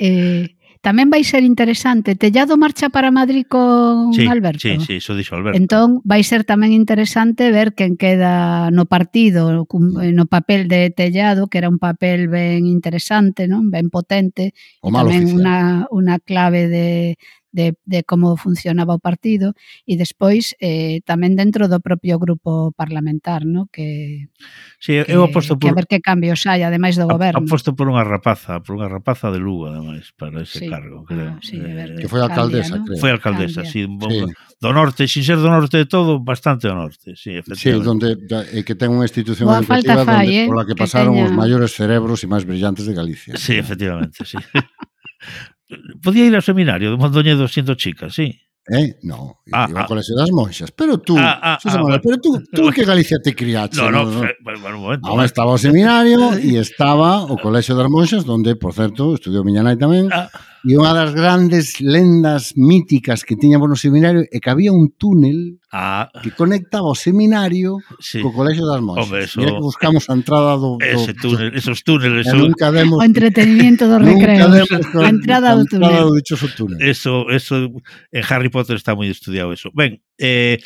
Eh, 0.01 0.56
Tamén 0.87 1.11
vai 1.11 1.27
ser 1.27 1.43
interesante. 1.43 2.15
Tellado 2.15 2.55
marcha 2.55 2.95
para 2.95 3.11
Madrid 3.11 3.43
con 3.51 4.15
sí, 4.15 4.23
Alberto. 4.31 4.63
Sí, 4.63 4.79
sí, 4.79 5.03
iso 5.03 5.19
dixo 5.19 5.35
Alberto. 5.35 5.59
Entón, 5.59 5.99
vai 6.07 6.23
ser 6.23 6.47
tamén 6.47 6.71
interesante 6.71 7.51
ver 7.51 7.75
quen 7.75 7.99
queda 7.99 8.71
no 8.71 8.87
partido, 8.87 9.51
eh, 9.51 10.15
no 10.15 10.31
papel 10.31 10.71
de 10.71 10.95
Tellado, 10.95 11.51
que 11.51 11.59
era 11.59 11.67
un 11.67 11.83
papel 11.83 12.31
ben 12.31 12.71
interesante, 12.71 13.51
non? 13.51 13.67
ben 13.67 13.91
potente. 13.91 14.55
O 14.79 14.95
mal 14.95 15.11
tamén 15.11 15.27
unha, 15.35 15.91
unha 15.91 16.23
clave 16.23 16.71
de, 16.71 17.19
de, 17.57 17.75
de 17.89 18.05
como 18.05 18.37
funcionaba 18.37 18.93
o 18.93 19.01
partido 19.01 19.57
e 19.89 19.97
despois 19.97 20.53
eh, 20.61 21.01
tamén 21.09 21.41
dentro 21.41 21.73
do 21.73 21.81
propio 21.81 22.21
grupo 22.21 22.77
parlamentar, 22.77 23.49
no? 23.49 23.73
que, 23.73 24.29
sí, 24.77 25.01
que, 25.01 25.09
eu 25.09 25.25
aposto 25.25 25.57
por, 25.57 25.65
que 25.65 25.73
a 25.73 25.79
ver 25.81 25.89
que 25.89 26.05
cambios 26.05 26.45
hai, 26.45 26.61
ademais 26.61 27.01
do 27.01 27.09
a, 27.09 27.17
goberno. 27.17 27.49
Aposto 27.49 27.73
por 27.73 27.89
unha 27.89 28.05
rapaza, 28.05 28.61
por 28.61 28.77
unha 28.77 28.93
rapaza 28.93 29.33
de 29.33 29.41
Lugo, 29.41 29.73
ademais, 29.73 30.13
para 30.13 30.45
ese 30.45 30.61
sí. 30.61 30.69
cargo. 30.69 31.09
Ah, 31.09 31.09
creo. 31.09 31.31
Ah, 31.33 31.41
sí, 31.41 31.57
eh, 31.57 31.97
que 31.97 32.13
foi 32.13 32.21
alcaldesa, 32.21 32.77
¿no? 32.77 32.85
creo. 32.85 33.01
Foi 33.01 33.11
alcaldesa, 33.11 33.65
Cambia. 33.65 33.73
sí, 33.73 33.89
sí. 33.89 34.29
Do 34.61 34.73
norte, 34.77 35.09
sin 35.09 35.25
ser 35.25 35.41
do 35.41 35.49
norte 35.49 35.81
de 35.81 35.89
todo, 35.89 36.21
bastante 36.21 36.69
do 36.69 36.77
norte, 36.77 37.17
sí, 37.17 37.33
efectivamente. 37.41 37.57
Sí, 37.57 37.73
donde, 37.73 38.09
eh, 38.53 38.65
que 38.69 38.77
ten 38.77 38.93
unha 38.93 39.09
institución 39.09 39.49
Boa 39.49 39.65
educativa 39.65 40.05
falta 40.05 40.13
fai, 40.13 40.29
donde, 40.29 40.45
eh, 40.45 40.49
pola 40.49 40.65
que, 40.69 40.77
que 40.77 40.81
pasaron 40.85 41.17
teña... 41.17 41.25
os 41.25 41.33
maiores 41.33 41.73
cerebros 41.73 42.21
e 42.21 42.29
máis 42.29 42.45
brillantes 42.45 42.85
de 42.85 42.93
Galicia. 42.93 43.33
Sí, 43.41 43.57
efectivamente, 43.57 44.29
sí. 44.29 44.37
Podía 46.03 46.27
ir 46.27 46.35
ao 46.35 46.45
seminario 46.45 46.95
de 46.95 46.97
Mondoñedo 46.97 47.49
sendo 47.51 47.75
chica, 47.75 48.07
sí. 48.11 48.31
Eh? 48.67 48.99
No, 49.03 49.39
ah, 49.55 49.67
iba 49.71 49.87
ah, 49.87 49.95
das 49.95 50.31
monxas. 50.35 50.73
Pero 50.75 50.99
tú, 50.99 51.15
ah, 51.17 51.39
ah, 51.55 51.59
Susana, 51.63 51.87
ah, 51.95 52.01
pero 52.03 52.19
tú, 52.19 52.43
tú 52.51 52.71
que 52.71 52.85
Galicia 52.85 53.19
te 53.23 53.35
criaste. 53.35 53.79
No, 53.79 53.91
no, 53.91 54.05
no, 54.05 54.11
no. 54.11 54.25
Eh, 54.27 54.35
bueno, 54.43 54.77
un 54.77 54.83
momento. 54.83 55.07
Ahora 55.07 55.25
estaba 55.25 55.53
o 55.53 55.59
seminario 55.59 56.35
e 56.35 56.59
estaba 56.67 57.23
o 57.23 57.39
colexio 57.39 57.79
das 57.79 57.87
monxas, 57.87 58.27
donde, 58.27 58.59
por 58.59 58.75
certo, 58.75 59.15
estudiou 59.15 59.47
miña 59.47 59.63
nai 59.63 59.79
tamén. 59.79 60.11
Ah 60.11 60.27
E 60.67 60.75
unha 60.75 60.91
das 60.91 61.15
grandes 61.15 61.79
lendas 61.79 62.59
míticas 62.59 63.23
que 63.23 63.39
tiñamos 63.39 63.71
no 63.71 63.79
seminario 63.79 64.27
é 64.27 64.43
que 64.43 64.51
había 64.51 64.75
un 64.75 64.99
túnel 64.99 65.63
ah. 65.71 66.11
que 66.27 66.35
conectaba 66.35 66.91
o 66.91 66.99
seminario 66.99 67.79
sí. 68.03 68.19
co 68.19 68.35
Colexo 68.35 68.67
das 68.67 68.83
Monxas. 68.83 69.07
Hombre, 69.07 69.31
eso, 69.31 69.39
Mira 69.39 69.55
que 69.55 69.63
buscamos 69.63 70.11
a 70.11 70.19
entrada 70.19 70.59
do... 70.59 70.75
do 70.75 70.83
ese 70.83 71.15
túnel, 71.15 71.55
esos 71.55 71.87
túneles... 71.87 72.27
Eso, 72.27 72.35
nunca 72.35 72.75
demos, 72.75 72.99
o 72.99 73.07
entretenimiento 73.07 73.87
do 73.91 74.03
recreo. 74.03 74.51
A 74.51 75.07
entrada 75.07 75.55
do 75.55 75.71
túnel. 75.71 75.87
Entrada 75.87 76.03
do 76.03 76.19
dichoso 76.19 76.51
túnel. 76.51 76.83
Eso, 76.83 77.31
eso, 77.31 77.71
en 78.11 78.23
Harry 78.27 78.51
Potter 78.51 78.75
está 78.75 78.99
moi 78.99 79.07
estudiado 79.07 79.55
eso. 79.55 79.71
Ben, 79.71 80.03
eh, 80.19 80.59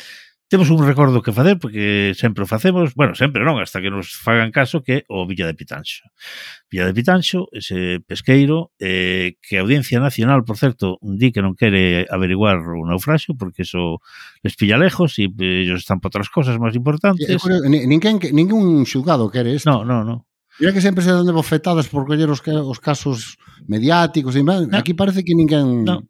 Temos 0.51 0.69
un 0.69 0.85
recordo 0.85 1.21
que 1.21 1.31
facer, 1.31 1.57
porque 1.57 2.11
sempre 2.11 2.43
o 2.43 2.45
facemos, 2.45 2.91
bueno, 2.91 3.15
sempre 3.15 3.39
non, 3.47 3.63
hasta 3.63 3.79
que 3.79 3.87
nos 3.87 4.11
fagan 4.19 4.51
caso, 4.51 4.83
que 4.83 5.07
o 5.07 5.23
Villa 5.23 5.47
de 5.47 5.55
Pitanxo. 5.55 6.11
Villa 6.67 6.83
de 6.83 6.91
Pitanxo, 6.91 7.47
ese 7.55 8.03
pesqueiro, 8.03 8.75
eh, 8.75 9.39
que 9.39 9.55
a 9.55 9.63
Audiencia 9.63 10.03
Nacional, 10.03 10.43
por 10.43 10.59
certo, 10.59 10.99
di 10.99 11.31
que 11.31 11.39
non 11.39 11.55
quere 11.55 12.03
averiguar 12.11 12.59
o 12.67 12.83
naufraxo, 12.83 13.31
porque 13.39 13.63
eso 13.63 14.03
les 14.43 14.59
pilla 14.59 14.75
lejos 14.75 15.23
e 15.23 15.31
eh, 15.31 15.63
ellos 15.63 15.87
están 15.87 16.03
por 16.03 16.11
outras 16.11 16.27
cosas 16.27 16.59
máis 16.59 16.75
importantes. 16.75 17.31
É, 17.31 17.39
pero, 17.39 17.63
ninguén, 17.71 18.19
ningún 18.35 18.83
xulgado 18.83 19.31
quere 19.31 19.55
isto. 19.55 19.71
No, 19.71 19.87
no, 19.87 20.03
no. 20.03 20.27
Mira 20.59 20.75
que 20.75 20.83
sempre 20.83 20.99
se 20.99 21.15
dan 21.15 21.23
de 21.23 21.31
bofetadas 21.31 21.87
por 21.87 22.03
coller 22.03 22.27
os, 22.27 22.43
os 22.43 22.79
casos 22.83 23.39
mediáticos 23.71 24.35
e 24.35 24.43
no. 24.43 24.67
Aquí 24.75 24.91
parece 24.91 25.23
que 25.23 25.31
ninguén... 25.31 25.87
No. 25.87 26.03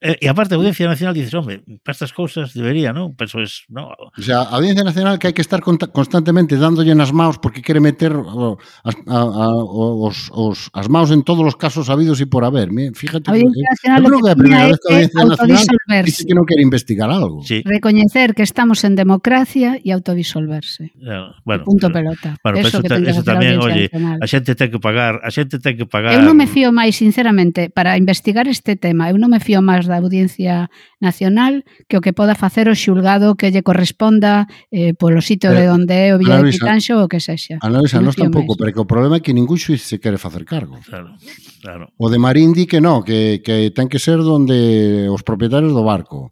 Eh, 0.00 0.16
e, 0.20 0.24
e 0.24 0.28
a 0.28 0.34
parte, 0.34 0.54
a 0.54 0.56
Audiencia 0.56 0.88
Nacional 0.88 1.12
dices, 1.12 1.34
hombre, 1.36 1.60
para 1.84 1.92
estas 1.92 2.16
cousas 2.16 2.56
debería, 2.56 2.96
non? 2.96 3.12
Penso 3.12 3.36
es, 3.44 3.68
non? 3.68 3.92
O 3.92 4.24
sea, 4.24 4.48
a 4.48 4.56
Audiencia 4.56 4.80
Nacional 4.80 5.20
que 5.20 5.28
hai 5.28 5.36
que 5.36 5.44
estar 5.44 5.60
constantemente 5.60 6.56
dándolle 6.56 6.96
nas 6.96 7.12
maus 7.12 7.36
porque 7.36 7.60
quere 7.60 7.84
meter 7.84 8.16
as, 8.16 8.96
a, 9.04 9.18
a, 9.20 9.46
os, 9.52 10.32
os, 10.32 10.72
as 10.72 10.88
maus 10.88 11.12
en 11.12 11.20
todos 11.20 11.44
os 11.44 11.52
casos 11.52 11.92
habidos 11.92 12.16
e 12.24 12.26
por 12.26 12.48
haber. 12.48 12.72
Fíjate, 12.96 13.28
a 13.28 13.36
Audiencia 13.36 13.60
eh, 13.60 13.72
Nacional, 13.76 14.00
eh, 14.00 14.06
creo 14.08 14.20
que 14.24 14.30
a 14.32 14.38
primeira 14.40 14.66
vez 14.72 14.78
que 14.80 14.88
a 14.88 14.92
Audiencia 14.96 15.20
Nacional 15.20 15.64
dice 16.08 16.22
que 16.24 16.32
non 16.32 16.48
quere 16.48 16.64
investigar 16.64 17.12
algo. 17.12 17.44
Sí. 17.44 17.60
Recoñecer 17.68 18.32
que 18.32 18.40
estamos 18.40 18.80
en 18.88 18.96
democracia 18.96 19.76
e 19.84 19.92
autodisolverse. 19.92 20.96
No, 20.96 21.36
bueno, 21.44 21.68
punto 21.68 21.92
pero, 21.92 22.16
pelota. 22.16 22.40
Bueno, 22.40 22.64
eso, 22.64 22.80
que 22.80 22.88
ta, 22.88 22.96
eso 22.96 23.20
tamén, 23.20 23.60
oye, 23.60 23.92
nacional. 23.92 24.16
a 24.16 24.24
xente 24.24 24.56
ten 24.56 24.72
que 24.72 24.80
pagar, 24.80 25.20
a 25.20 25.28
xente 25.28 25.60
ten 25.60 25.76
que 25.76 25.84
pagar. 25.84 26.16
Eu 26.16 26.24
non 26.24 26.40
me 26.40 26.48
fío 26.48 26.72
máis, 26.72 26.96
sinceramente, 26.96 27.68
para 27.68 28.00
investigar 28.00 28.48
este 28.48 28.80
tema, 28.80 29.12
eu 29.12 29.20
non 29.20 29.28
me 29.28 29.44
fío 29.44 29.60
máis 29.60 29.89
da 29.90 29.98
Audiencia 29.98 30.70
Nacional 31.02 31.66
que 31.90 31.98
o 31.98 32.00
que 32.00 32.14
poda 32.14 32.38
facer 32.38 32.70
o 32.70 32.78
xulgado 32.78 33.34
que 33.34 33.50
lle 33.50 33.66
corresponda 33.66 34.46
eh, 34.70 34.94
polo 34.94 35.18
sitio 35.18 35.50
de 35.50 35.66
eh, 35.66 35.74
onde 35.74 35.90
é 35.90 36.14
o 36.14 36.22
Villa 36.22 36.38
de 36.38 36.54
Pitanxo 36.54 36.94
ou 37.02 37.10
que 37.10 37.18
sexa. 37.18 37.58
A 37.58 37.68
nós, 37.68 37.90
a 37.90 38.00
nós 38.00 38.14
tampouco, 38.14 38.54
pero 38.54 38.70
que 38.70 38.80
o 38.80 38.86
problema 38.86 39.18
é 39.18 39.24
que 39.24 39.34
ningún 39.34 39.58
xuiz 39.58 39.82
se 39.82 39.98
quere 39.98 40.22
facer 40.22 40.46
cargo. 40.46 40.78
Claro, 40.86 41.18
claro. 41.58 41.84
O 41.98 42.06
de 42.06 42.22
Marín 42.22 42.54
di 42.54 42.70
que 42.70 42.78
non, 42.78 43.02
que, 43.02 43.42
que 43.42 43.74
ten 43.74 43.90
que 43.90 43.98
ser 43.98 44.22
donde 44.22 45.10
os 45.10 45.26
propietarios 45.26 45.74
do 45.74 45.82
barco 45.82 46.30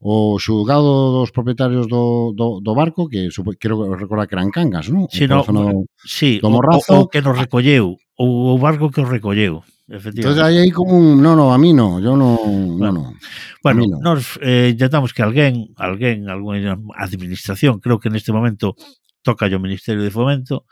o 0.00 0.40
xulgado 0.40 1.20
dos 1.20 1.30
propietarios 1.30 1.86
do, 1.86 2.32
do, 2.32 2.60
do 2.64 2.72
barco, 2.74 3.06
que 3.06 3.28
quero 3.60 3.94
recordar 3.94 4.26
que 4.26 4.34
eran 4.34 4.48
Cangas, 4.48 4.88
non? 4.88 5.04
Sí, 5.12 5.28
no, 5.28 5.44
do, 5.44 5.84
sí, 6.00 6.40
do 6.40 6.48
Morrazo, 6.48 7.04
o, 7.04 7.04
o 7.04 7.08
que 7.12 7.20
nos 7.20 7.36
recolleu, 7.36 8.00
o, 8.16 8.56
o 8.56 8.56
barco 8.56 8.88
que 8.88 9.04
os 9.04 9.10
recolleu. 9.12 9.60
Entonces 9.90 10.38
hai 10.38 10.54
aí 10.62 10.70
como 10.70 10.94
un, 10.94 11.18
no, 11.18 11.34
no, 11.34 11.50
a 11.50 11.58
mí 11.58 11.74
no, 11.74 11.98
yo 11.98 12.14
no, 12.14 12.38
no, 12.46 12.92
no. 12.94 13.14
Bueno, 13.58 13.82
no. 13.90 13.98
nos 13.98 14.38
eh, 14.40 14.70
intentamos 14.70 15.10
que 15.10 15.22
alguén, 15.22 15.74
alguén, 15.74 16.30
alguna 16.30 16.78
administración, 16.94 17.82
creo 17.82 17.98
que 17.98 18.06
neste 18.06 18.30
momento 18.30 18.78
toca 19.26 19.50
o 19.50 19.58
Ministerio 19.58 20.06
de 20.06 20.14
Fomento, 20.14 20.62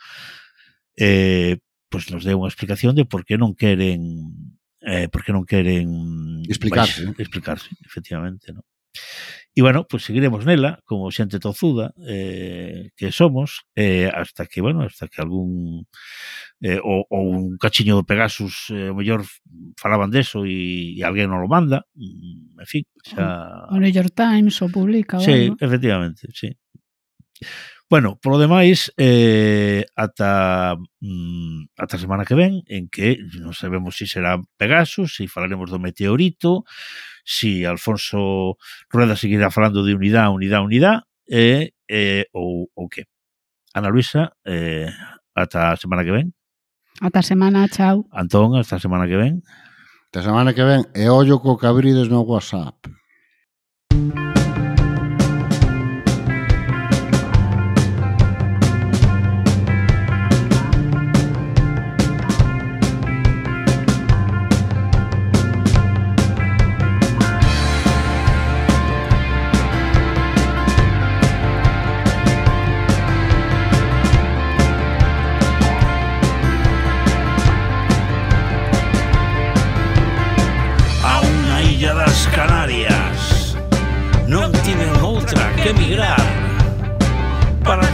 eh, 0.94 1.58
pues 1.90 2.14
nos 2.14 2.22
dé 2.22 2.38
unha 2.38 2.46
explicación 2.46 2.94
de 2.94 3.10
por 3.10 3.26
que 3.26 3.34
non 3.34 3.58
queren 3.58 4.54
eh, 4.86 5.10
por 5.10 5.26
que 5.26 5.34
non 5.34 5.42
queren 5.42 6.46
explicarse, 6.46 7.02
baix, 7.02 7.18
explicarse, 7.18 7.74
efectivamente, 7.82 8.54
¿no? 8.54 8.62
E, 9.58 9.60
bueno, 9.60 9.88
pues 9.88 10.04
seguiremos 10.04 10.46
nela, 10.46 10.78
como 10.86 11.10
xente 11.10 11.42
tozuda 11.42 11.90
eh, 12.06 12.94
que 12.94 13.10
somos, 13.10 13.66
eh, 13.74 14.06
hasta 14.06 14.46
que, 14.46 14.62
bueno, 14.62 14.86
hasta 14.86 15.08
que 15.08 15.18
algún 15.18 15.82
eh, 16.62 16.78
ou, 16.78 17.02
ou 17.10 17.26
un 17.26 17.58
cachiño 17.58 17.98
do 17.98 18.06
Pegasus 18.06 18.70
eh, 18.70 18.86
o 18.86 18.94
mellor 18.94 19.26
falaban 19.74 20.14
deso 20.14 20.46
e, 20.46 20.94
e 20.94 21.02
alguén 21.02 21.26
non 21.26 21.42
lo 21.42 21.50
manda, 21.50 21.82
mm, 21.98 22.62
en 22.62 22.68
fin, 22.70 22.86
xa... 23.02 23.66
O 23.74 23.82
New 23.82 23.90
York 23.90 24.14
Times 24.14 24.62
o 24.62 24.70
publica, 24.70 25.18
sí, 25.18 25.50
bueno. 25.50 25.58
efectivamente, 25.58 26.30
sí. 26.30 26.54
Bueno, 27.90 28.18
polo 28.20 28.38
demais, 28.38 28.92
eh, 28.98 29.86
ata, 29.96 30.76
mm, 31.00 31.72
ata 31.78 31.96
a 31.96 31.98
semana 31.98 32.24
que 32.28 32.36
ven, 32.36 32.60
en 32.68 32.92
que 32.92 33.16
non 33.40 33.56
sabemos 33.56 33.96
se 33.96 34.04
si 34.04 34.20
será 34.20 34.36
Pegasus, 34.60 35.16
se 35.16 35.24
si 35.24 35.32
falaremos 35.32 35.72
do 35.72 35.80
meteorito, 35.80 36.68
se 37.24 37.64
si 37.64 37.64
Alfonso 37.64 38.60
Rueda 38.92 39.16
seguirá 39.16 39.48
falando 39.48 39.80
de 39.88 39.96
unidade, 39.96 40.28
unidade, 40.28 40.68
unidade, 40.68 41.00
eh, 41.32 41.72
eh, 41.88 42.28
ou, 42.36 42.68
ou 42.76 42.92
que. 42.92 43.08
Ana 43.72 43.88
Luisa, 43.88 44.36
eh, 44.44 44.92
ata 45.32 45.72
a 45.72 45.80
semana 45.80 46.04
que 46.04 46.12
ven. 46.12 46.36
Ata 47.00 47.20
a 47.20 47.24
semana, 47.24 47.68
chao. 47.72 48.04
Antón, 48.12 48.52
ata 48.52 48.76
a 48.76 48.84
semana 48.84 49.08
que 49.08 49.16
ven. 49.16 49.40
Esta 50.08 50.22
semana 50.22 50.54
que 50.54 50.64
ven 50.64 50.88
e 50.94 51.08
ollo 51.08 51.36
co 51.38 51.58
que 51.60 51.66
abrides 51.68 52.08
no 52.08 52.24
WhatsApp. 52.24 52.76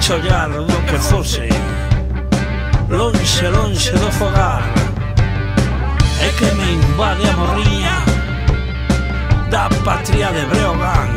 chollar 0.05 0.51
do 0.51 0.67
que 0.87 0.99
fose 0.99 1.49
Lonxe, 2.90 3.49
lonxe 3.49 3.90
do 3.93 4.12
fogar. 4.12 4.62
É 6.21 6.29
que 6.29 6.45
me 6.57 6.75
invade 6.75 7.27
a 7.27 7.33
morriña 7.33 8.03
Da 9.51 9.71
patria 9.83 10.31
de 10.31 10.45
Breogán. 10.45 11.09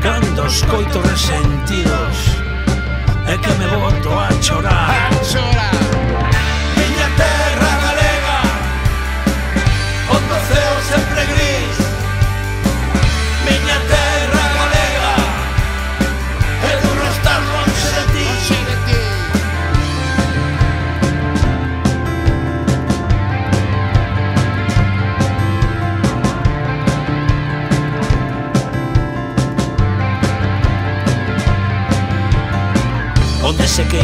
Cando 0.00 0.42
os 0.42 0.62
coitos 0.62 1.02
resentidos 1.10 2.16
É 3.26 3.36
que 3.36 3.50
me 3.58 3.66
boto 3.76 4.10
a 4.16 4.30
chorar. 4.40 5.10
A 5.10 5.24
chorar. 5.24 5.95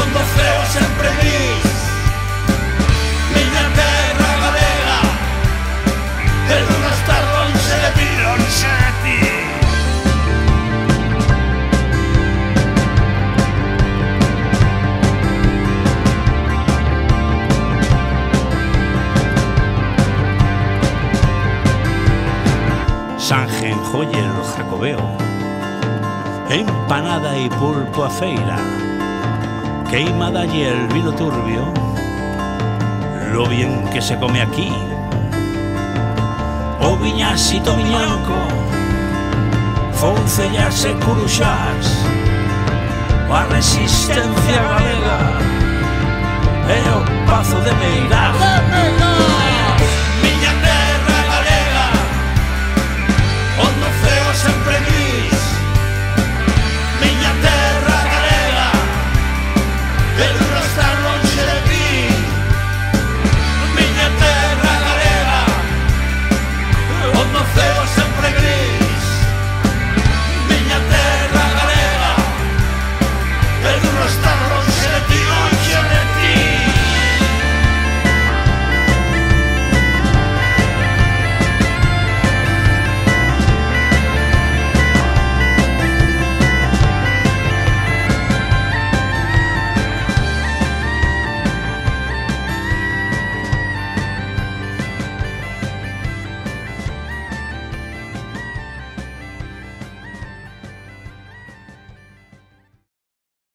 onde 0.00 0.18
o 0.18 0.24
ceo 0.34 0.62
sempre 0.76 1.08
gris. 1.18 1.66
Miña 3.34 3.64
terra 3.78 4.32
galega 4.44 4.98
de 6.48 6.58
duro 6.68 6.88
estar 6.98 7.22
longe 7.34 7.76
de 7.82 7.90
ti. 7.98 8.08
Longe 8.24 8.70
de 8.82 8.90
ti. 9.02 9.20
Sanjen 23.18 23.78
Joyer 23.90 24.36
Jacobeo. 24.56 25.04
Empanada 26.48 27.36
y 27.36 27.48
pulpo 27.50 28.04
a 28.04 28.10
feira 28.10 28.85
queimada 29.90 30.44
y 30.46 30.62
el 30.62 30.88
vino 30.88 31.12
turbio, 31.12 31.72
lo 33.32 33.46
bien 33.46 33.88
que 33.92 34.00
se 34.00 34.18
come 34.18 34.40
aquí. 34.42 34.72
O 36.80 36.96
viñasito 36.96 37.74
viñanco, 37.76 38.36
foncellas 39.92 40.84
e 40.84 40.92
curuxás, 41.04 42.04
a 43.30 43.44
resistencia 43.44 44.62
galega 44.70 45.18
e 46.68 46.78
o 46.90 47.26
pazo 47.26 47.58
de 47.60 47.72
Meirás. 47.72 48.34
De 48.38 48.60
Meirás. 48.70 49.15